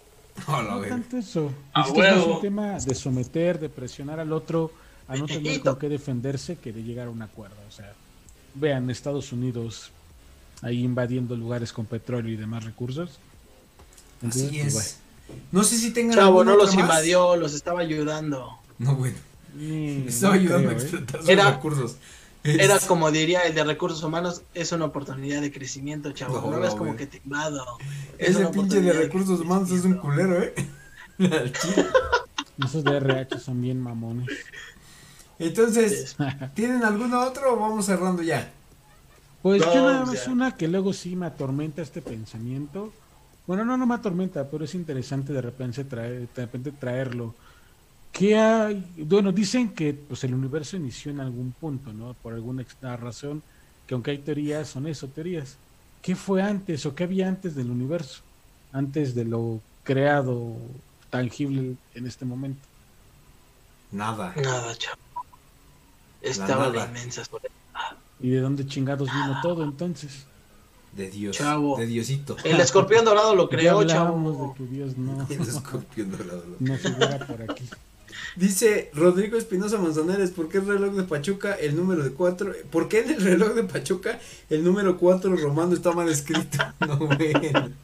[0.47, 1.51] No tanto eso.
[1.75, 4.71] Es que es un tema de someter, de presionar al otro
[5.09, 7.57] a no tener con qué defenderse que de llegar a un acuerdo.
[7.67, 7.95] O sea,
[8.55, 9.91] vean Estados Unidos
[10.63, 13.19] ahí invadiendo lugares con petróleo y demás recursos.
[14.23, 14.97] Entonces, Así pues, es.
[15.51, 16.83] No sé si tengan Chavo, no los más.
[16.85, 18.59] invadió, los estaba ayudando.
[18.79, 19.17] No, bueno.
[20.07, 20.85] Estaba no ayudando creo, a ¿eh?
[20.85, 21.97] explotar sus Era- recursos.
[22.45, 26.41] Era Es- como diría el de recursos humanos, es una oportunidad de crecimiento, chavo.
[26.41, 27.65] No, No, no, ves como que te invado.
[28.19, 30.55] Es Ese pinche de recursos humanos es un culero, eh.
[32.65, 34.29] Esos de RH son bien mamones.
[35.39, 36.17] Entonces,
[36.55, 38.51] ¿tienen alguna otra o vamos cerrando ya?
[39.43, 42.93] Pues yo nada más una que luego sí me atormenta este pensamiento.
[43.47, 47.35] Bueno, no, no me atormenta, pero es interesante de repente, traer, de repente traerlo.
[48.13, 48.85] ¿Qué hay?
[48.99, 52.15] Bueno, dicen que pues el universo inició en algún punto, ¿no?
[52.23, 52.65] Por alguna
[52.97, 53.43] razón,
[53.87, 55.57] que aunque hay teorías, son eso, teorías.
[56.03, 58.23] ¿Qué fue antes o qué había antes del universo?
[58.73, 60.57] Antes de lo creado
[61.11, 62.63] tangible en este momento.
[63.91, 64.35] Nada.
[64.37, 64.99] Nada, chavo.
[66.21, 66.89] Estaba la nada.
[66.89, 67.51] inmensa soledad.
[68.23, 70.25] ¿Y de dónde chingados vino todo entonces?
[70.97, 71.37] De Dios.
[71.37, 71.79] Chavo.
[71.79, 72.37] De Diosito.
[72.45, 74.55] El escorpión dorado lo creó, chavo.
[74.57, 76.45] de que Dios no, El escorpión dorado.
[76.61, 77.69] no figura por aquí.
[78.37, 82.53] Dice Rodrigo Espinosa Manzanares, ¿por qué el reloj de Pachuca el número de 4?
[82.71, 84.19] ¿Por qué en el reloj de Pachuca
[84.49, 86.59] el número 4 romano está mal escrito?
[86.81, 86.99] No.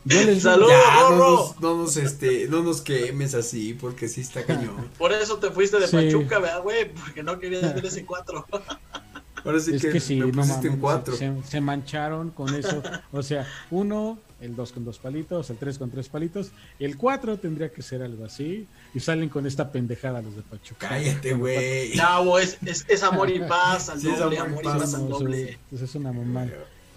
[0.04, 0.68] Yo les Salud.
[0.68, 4.88] Ya, no nos, no nos, este, no nos quemes así, porque sí está cañón.
[4.98, 5.96] Por eso te fuiste de Sí.
[5.96, 6.92] Pachuca, ¿verdad, güey?
[6.94, 8.46] Porque no querías ver ese 4.
[9.44, 11.16] Ahora sí es que, que, sí, me no pusiste en mames, 4.
[11.16, 12.82] se, se mancharon con eso.
[13.12, 17.38] O sea, uno, el dos con dos palitos, el tres con tres palitos, el cuatro
[17.38, 18.66] tendría que ser algo así.
[18.94, 20.88] Y salen con esta pendejada los de Pachuca.
[20.88, 21.92] Cállate, güey.
[21.94, 24.94] Chavo, es, es, es amor y paz al Sí, doble, amor y amor y paz.
[24.94, 25.58] al No, doble.
[25.72, 26.46] es una mamá.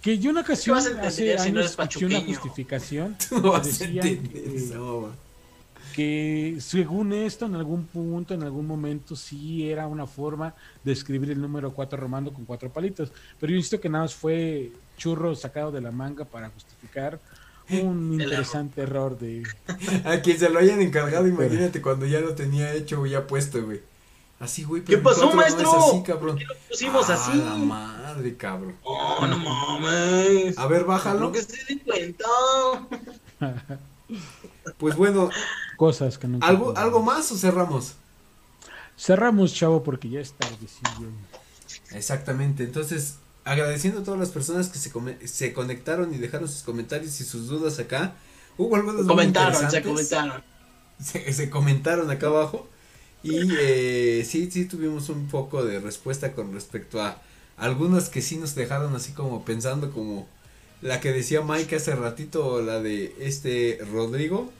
[0.02, 4.44] Que yo una ocasión, hace si no escuché una justificación No vas a decían entender
[4.44, 5.16] que- esa mamá.
[5.92, 11.32] Que según esto, en algún punto, en algún momento, sí era una forma de escribir
[11.32, 13.12] el número 4 romano con cuatro palitos.
[13.40, 17.20] Pero yo insisto que nada más fue churro sacado de la manga para justificar
[17.70, 19.44] un El interesante error de...
[20.06, 23.64] A quien se lo hayan encargado, imagínate cuando ya lo tenía hecho o ya puesto,
[23.64, 23.82] güey.
[24.40, 24.82] Así, güey.
[24.84, 25.72] ¿Qué pero el pasó, no maestro?
[25.78, 26.30] así, cabrón.
[26.36, 27.38] ¿Por qué lo pusimos Ah, así?
[27.38, 28.76] la madre, cabrón.
[28.84, 30.58] Oh, no mames.
[30.58, 31.32] A ver, Lo bájalo.
[31.32, 32.26] que se cuenta.
[34.78, 35.30] Pues bueno,
[35.76, 36.48] Cosas que nunca...
[36.48, 36.74] ¿algo.
[36.78, 37.96] ¿algo más o cerramos?
[38.98, 41.10] Cerramos, chavo, porque ya es tardecillo.
[41.92, 46.64] Exactamente, entonces agradeciendo a todas las personas que se, come- se conectaron y dejaron sus
[46.64, 48.16] comentarios y sus dudas acá.
[48.58, 50.44] Hubo algunas muy Comentaron, se comentaron.
[51.00, 52.68] se, se comentaron acá abajo
[53.24, 57.22] y eh, sí, sí tuvimos un poco de respuesta con respecto a
[57.58, 60.28] algunas que sí nos dejaron así como pensando como
[60.82, 64.52] la que decía Mike hace ratito, la de este Rodrigo.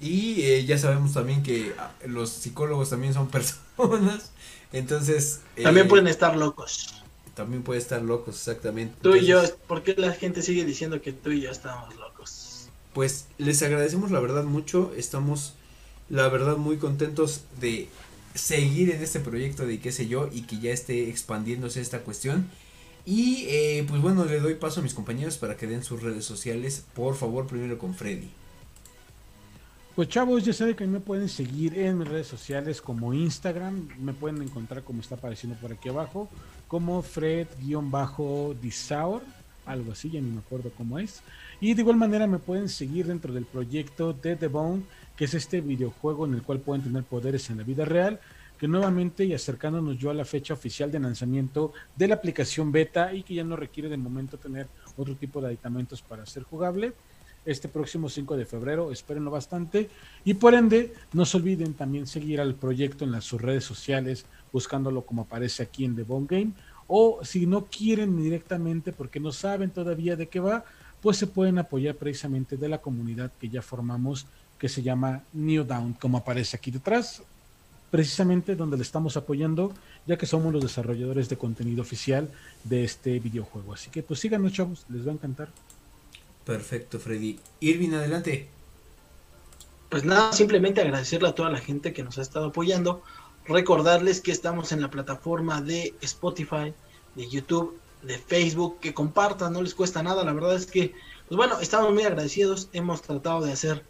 [0.00, 4.32] Y eh, ya sabemos también que ah, los psicólogos también son personas.
[4.72, 5.40] Entonces...
[5.62, 7.02] También pueden estar locos.
[7.34, 8.96] También puede estar locos, exactamente.
[9.02, 12.68] Tú y yo, ¿por qué la gente sigue diciendo que tú y yo estamos locos?
[12.92, 15.54] Pues les agradecemos la verdad mucho, estamos
[16.08, 17.88] la verdad muy contentos de
[18.34, 22.50] seguir en este proyecto de qué sé yo y que ya esté expandiéndose esta cuestión.
[23.04, 26.24] Y eh, pues bueno, le doy paso a mis compañeros para que den sus redes
[26.24, 26.84] sociales.
[26.94, 28.30] Por favor, primero con Freddy.
[29.94, 34.14] Pues chavos, ya saben que me pueden seguir en mis redes sociales como Instagram, me
[34.14, 36.28] pueden encontrar como está apareciendo por aquí abajo,
[36.68, 39.22] como Fred-Disaur,
[39.66, 41.22] algo así, ya ni me acuerdo cómo es.
[41.60, 44.84] Y de igual manera me pueden seguir dentro del proyecto de The Bone,
[45.16, 48.20] que es este videojuego en el cual pueden tener poderes en la vida real,
[48.60, 53.14] que nuevamente y acercándonos yo a la fecha oficial de lanzamiento de la aplicación beta
[53.14, 54.66] y que ya no requiere de momento tener
[54.98, 56.92] otro tipo de aditamentos para ser jugable
[57.46, 58.92] este próximo 5 de febrero.
[58.92, 59.88] Espérenlo bastante.
[60.26, 64.26] Y por ende, no se olviden también seguir al proyecto en las sus redes sociales,
[64.52, 66.52] buscándolo como aparece aquí en The Bone Game.
[66.86, 70.66] O si no quieren directamente porque no saben todavía de qué va,
[71.00, 74.26] pues se pueden apoyar precisamente de la comunidad que ya formamos,
[74.58, 77.22] que se llama New Down, como aparece aquí detrás.
[77.90, 79.72] Precisamente donde le estamos apoyando,
[80.06, 82.30] ya que somos los desarrolladores de contenido oficial
[82.64, 83.74] de este videojuego.
[83.74, 85.48] Así que pues síganos, chavos, les va a encantar.
[86.44, 87.38] Perfecto, Freddy.
[87.60, 88.48] Irvin, adelante.
[89.88, 93.02] Pues nada, simplemente agradecerle a toda la gente que nos ha estado apoyando.
[93.44, 96.72] Recordarles que estamos en la plataforma de Spotify,
[97.16, 100.24] de YouTube, de Facebook, que compartan, no les cuesta nada.
[100.24, 100.94] La verdad es que,
[101.28, 102.68] pues bueno, estamos muy agradecidos.
[102.72, 103.84] Hemos tratado de hacer,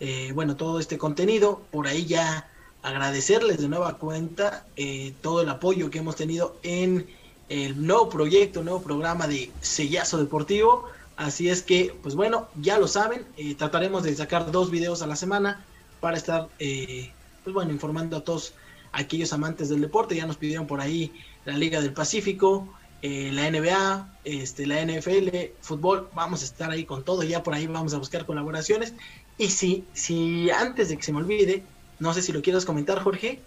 [0.00, 1.62] eh, bueno, todo este contenido.
[1.70, 2.50] Por ahí ya
[2.86, 7.08] agradecerles de nueva cuenta eh, todo el apoyo que hemos tenido en
[7.48, 10.84] el nuevo proyecto, nuevo programa de Sellazo Deportivo.
[11.16, 15.08] Así es que, pues bueno, ya lo saben, eh, trataremos de sacar dos videos a
[15.08, 15.64] la semana
[16.00, 17.10] para estar, eh,
[17.42, 18.54] pues bueno, informando a todos
[18.92, 20.14] aquellos amantes del deporte.
[20.14, 21.12] Ya nos pidieron por ahí
[21.44, 22.68] la Liga del Pacífico,
[23.02, 26.08] eh, la NBA, este, la NFL, fútbol.
[26.14, 27.24] Vamos a estar ahí con todo.
[27.24, 28.94] Ya por ahí vamos a buscar colaboraciones.
[29.38, 31.64] Y si, si antes de que se me olvide,
[31.98, 33.40] no sé si lo quieras comentar, Jorge,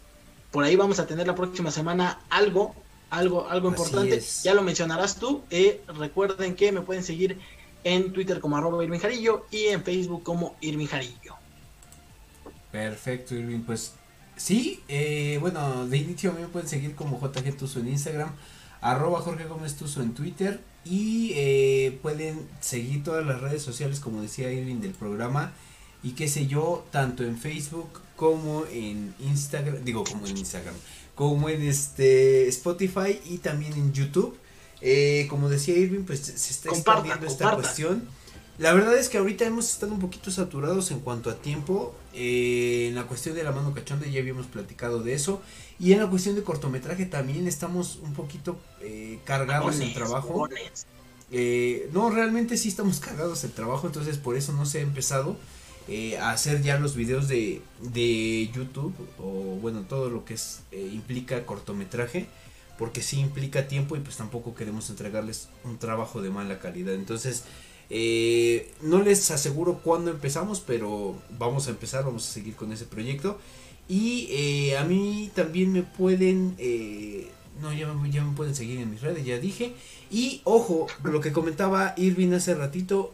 [0.52, 2.76] por ahí vamos a tener la próxima semana algo
[3.10, 4.22] algo, algo importante.
[4.44, 5.44] Ya lo mencionarás tú.
[5.88, 7.38] recuerden que me pueden seguir
[7.84, 11.36] en Twitter como arroba Irving Jarillo y en Facebook como Irving Jarillo.
[12.72, 13.62] Perfecto, Irving.
[13.62, 13.94] Pues
[14.36, 18.32] sí, eh, bueno, de inicio me pueden seguir como JG Tuso en Instagram,
[18.82, 24.22] arroba Jorge Gómez Tuso en Twitter y eh, pueden seguir todas las redes sociales, como
[24.22, 25.54] decía Irving, del programa
[26.02, 30.76] y qué sé yo, tanto en Facebook como en Instagram, digo como en Instagram,
[31.16, 34.38] como en este Spotify y también en YouTube.
[34.82, 38.08] Eh, como decía Irving, pues se está expandiendo esta cuestión.
[38.58, 41.96] La verdad es que ahorita hemos estado un poquito saturados en cuanto a tiempo.
[42.14, 45.42] Eh, en la cuestión de la mano cachonda ya habíamos platicado de eso.
[45.80, 50.48] Y en la cuestión de cortometraje también estamos un poquito eh, cargados en trabajo.
[51.92, 55.38] no, realmente sí estamos cargados en trabajo, entonces por eso no se ha empezado
[56.20, 61.46] a hacer ya los videos de, de YouTube o bueno, todo lo que es, implica
[61.46, 62.28] cortometraje
[62.80, 66.94] porque sí implica tiempo y pues tampoco queremos entregarles un trabajo de mala calidad.
[66.94, 67.44] Entonces,
[67.90, 72.86] eh, no les aseguro cuándo empezamos, pero vamos a empezar, vamos a seguir con ese
[72.86, 73.38] proyecto.
[73.90, 76.56] Y eh, a mí también me pueden...
[76.58, 77.28] Eh,
[77.62, 79.74] no, ya, ya, me pueden seguir en mis redes, ya dije.
[80.10, 83.14] Y ojo, lo que comentaba Irving hace ratito,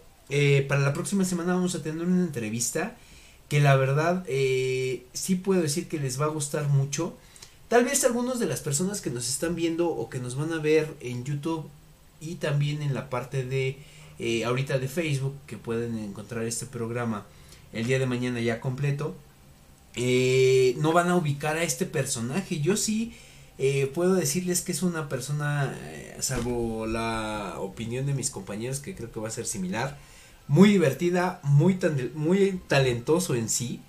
[0.67, 2.95] para la próxima semana vamos a tener una entrevista
[3.47, 7.15] que la verdad sí puedo decir que les va a gustar mucho.
[7.67, 10.59] Tal vez algunos de las personas que nos están viendo o que nos van a
[10.59, 11.69] ver en YouTube
[12.21, 13.77] y también en la parte de
[14.19, 17.25] eh, ahorita de Facebook que pueden encontrar este programa
[17.73, 19.15] el día de mañana ya completo
[19.95, 23.13] eh, no van a ubicar a este personaje yo sí
[23.57, 25.77] eh, puedo decirles que es una persona
[26.19, 29.97] salvo la opinión de mis compañeros que creo que va a ser similar
[30.47, 31.79] muy divertida muy
[32.13, 33.81] muy talentoso en sí.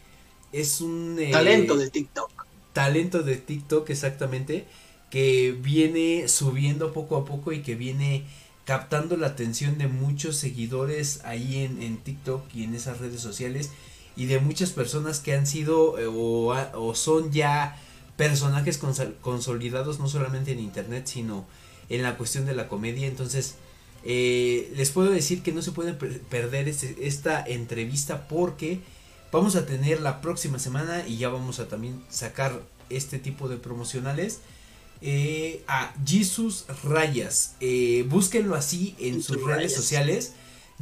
[0.53, 2.31] Es un talento de TikTok.
[2.73, 4.67] talento de TikTok exactamente
[5.11, 8.25] que viene subiendo poco a poco y que viene
[8.65, 13.71] captando la atención de muchos seguidores ahí en, TikTok y en esas redes sociales
[14.17, 17.81] y de muchas personas que han sido eh, o, son ya
[18.17, 18.81] personajes
[19.21, 21.47] consolidados no solamente en internet sino
[21.89, 23.07] en la cuestión de la comedia.
[23.07, 23.55] Entonces
[24.07, 25.99] eh, les puedo decir que no se pueden
[26.31, 28.79] perder este, esta entrevista porque
[29.33, 33.57] vamos a tener la próxima semana y ya vamos a también sacar este tipo de
[33.57, 34.39] promocionales
[35.03, 37.55] eh, a Jesus Rayas.
[37.61, 40.33] Eh, búsquenlo así en sus redes sociales.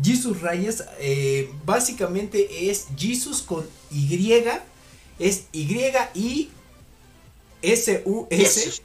[0.02, 4.44] Jesus Rayas eh, básicamente es Jesus con Y.
[5.18, 5.66] Es Y
[6.14, 6.51] y
[7.62, 8.82] S U S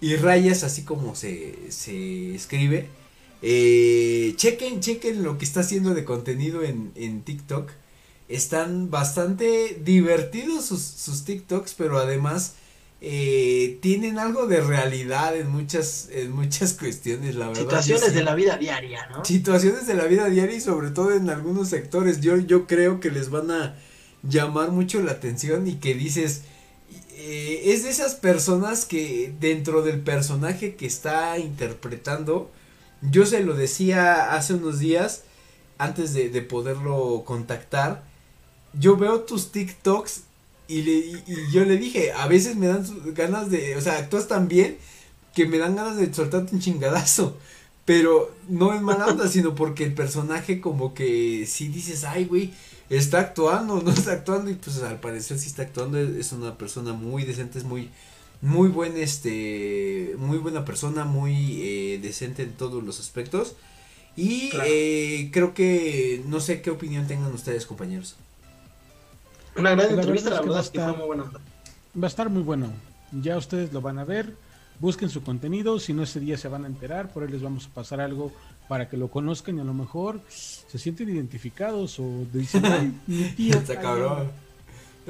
[0.00, 2.88] y rayas así como se, se escribe.
[3.40, 7.70] Chequen, chequen lo que está haciendo de contenido en, en TikTok.
[8.28, 12.54] Están bastante divertidos sus, sus TikToks, pero además
[13.00, 17.62] eh, tienen algo de realidad en muchas, en muchas cuestiones, la verdad.
[17.62, 19.24] Situaciones de la vida diaria, ¿no?
[19.24, 22.20] Situaciones de la vida diaria y sobre todo en algunos sectores.
[22.20, 23.76] Yo, yo creo que les van a
[24.24, 26.42] llamar mucho la atención y que dices,
[27.12, 32.50] eh, es de esas personas que dentro del personaje que está interpretando,
[33.02, 35.22] yo se lo decía hace unos días,
[35.78, 38.02] antes de, de poderlo contactar,
[38.72, 40.22] yo veo tus TikToks
[40.68, 42.84] y, le, y, yo le dije, a veces me dan
[43.14, 44.76] ganas de, o sea, actúas tan bien
[45.34, 47.36] que me dan ganas de soltarte un chingadazo.
[47.84, 52.52] Pero no es mala onda, sino porque el personaje como que si dices, ay, güey,
[52.90, 54.50] está actuando, no está actuando.
[54.50, 55.98] Y pues al parecer sí está actuando.
[55.98, 57.90] Es una persona muy decente, es muy,
[58.40, 63.56] muy buen, este, muy buena persona, muy eh, decente en todos los aspectos.
[64.16, 68.16] Y eh, creo que, no sé qué opinión tengan ustedes, compañeros.
[69.56, 71.24] Una gran entrevista, la verdad es que, va, a estar, muy buena.
[71.24, 72.72] Va a estar muy bueno.
[73.12, 74.34] Ya ustedes lo van a ver.
[74.80, 75.78] Busquen su contenido.
[75.80, 77.12] Si no, ese día se van a enterar.
[77.12, 78.32] Por ahí les vamos a pasar algo
[78.68, 83.24] para que lo conozcan y a lo mejor se sienten identificados o dicen, ay, mi
[83.30, 83.56] tío.
[83.56, 84.30] Está cabrón.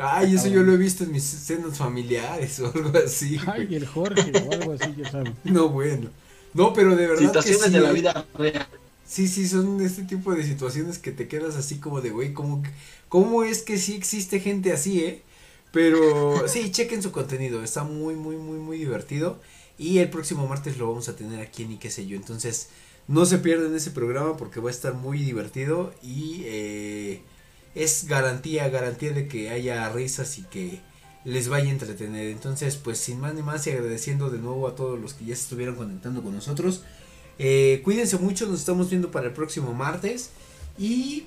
[0.00, 3.38] Ay, eso yo lo he visto en mis escenas familiares o algo así.
[3.46, 5.34] Ay, el Jorge o algo así, ya saben.
[5.44, 6.10] No, bueno.
[6.54, 7.26] No, pero de verdad.
[7.26, 8.66] Situaciones que sí, de la vida real.
[9.06, 12.62] Sí, sí, son este tipo de situaciones que te quedas así como de, güey, como
[12.62, 12.70] que
[13.08, 15.22] ¿Cómo es que sí existe gente así, eh?
[15.72, 19.40] Pero sí, chequen su contenido, está muy, muy, muy, muy divertido.
[19.78, 22.16] Y el próximo martes lo vamos a tener aquí en y qué sé yo.
[22.16, 22.68] Entonces,
[23.06, 27.22] no se pierdan ese programa porque va a estar muy divertido y eh,
[27.74, 30.80] es garantía, garantía de que haya risas y que
[31.24, 32.28] les vaya a entretener.
[32.28, 35.34] Entonces, pues sin más ni más y agradeciendo de nuevo a todos los que ya
[35.34, 36.82] se estuvieron conectando con nosotros.
[37.38, 40.30] Eh, cuídense mucho, nos estamos viendo para el próximo martes.
[40.78, 41.26] Y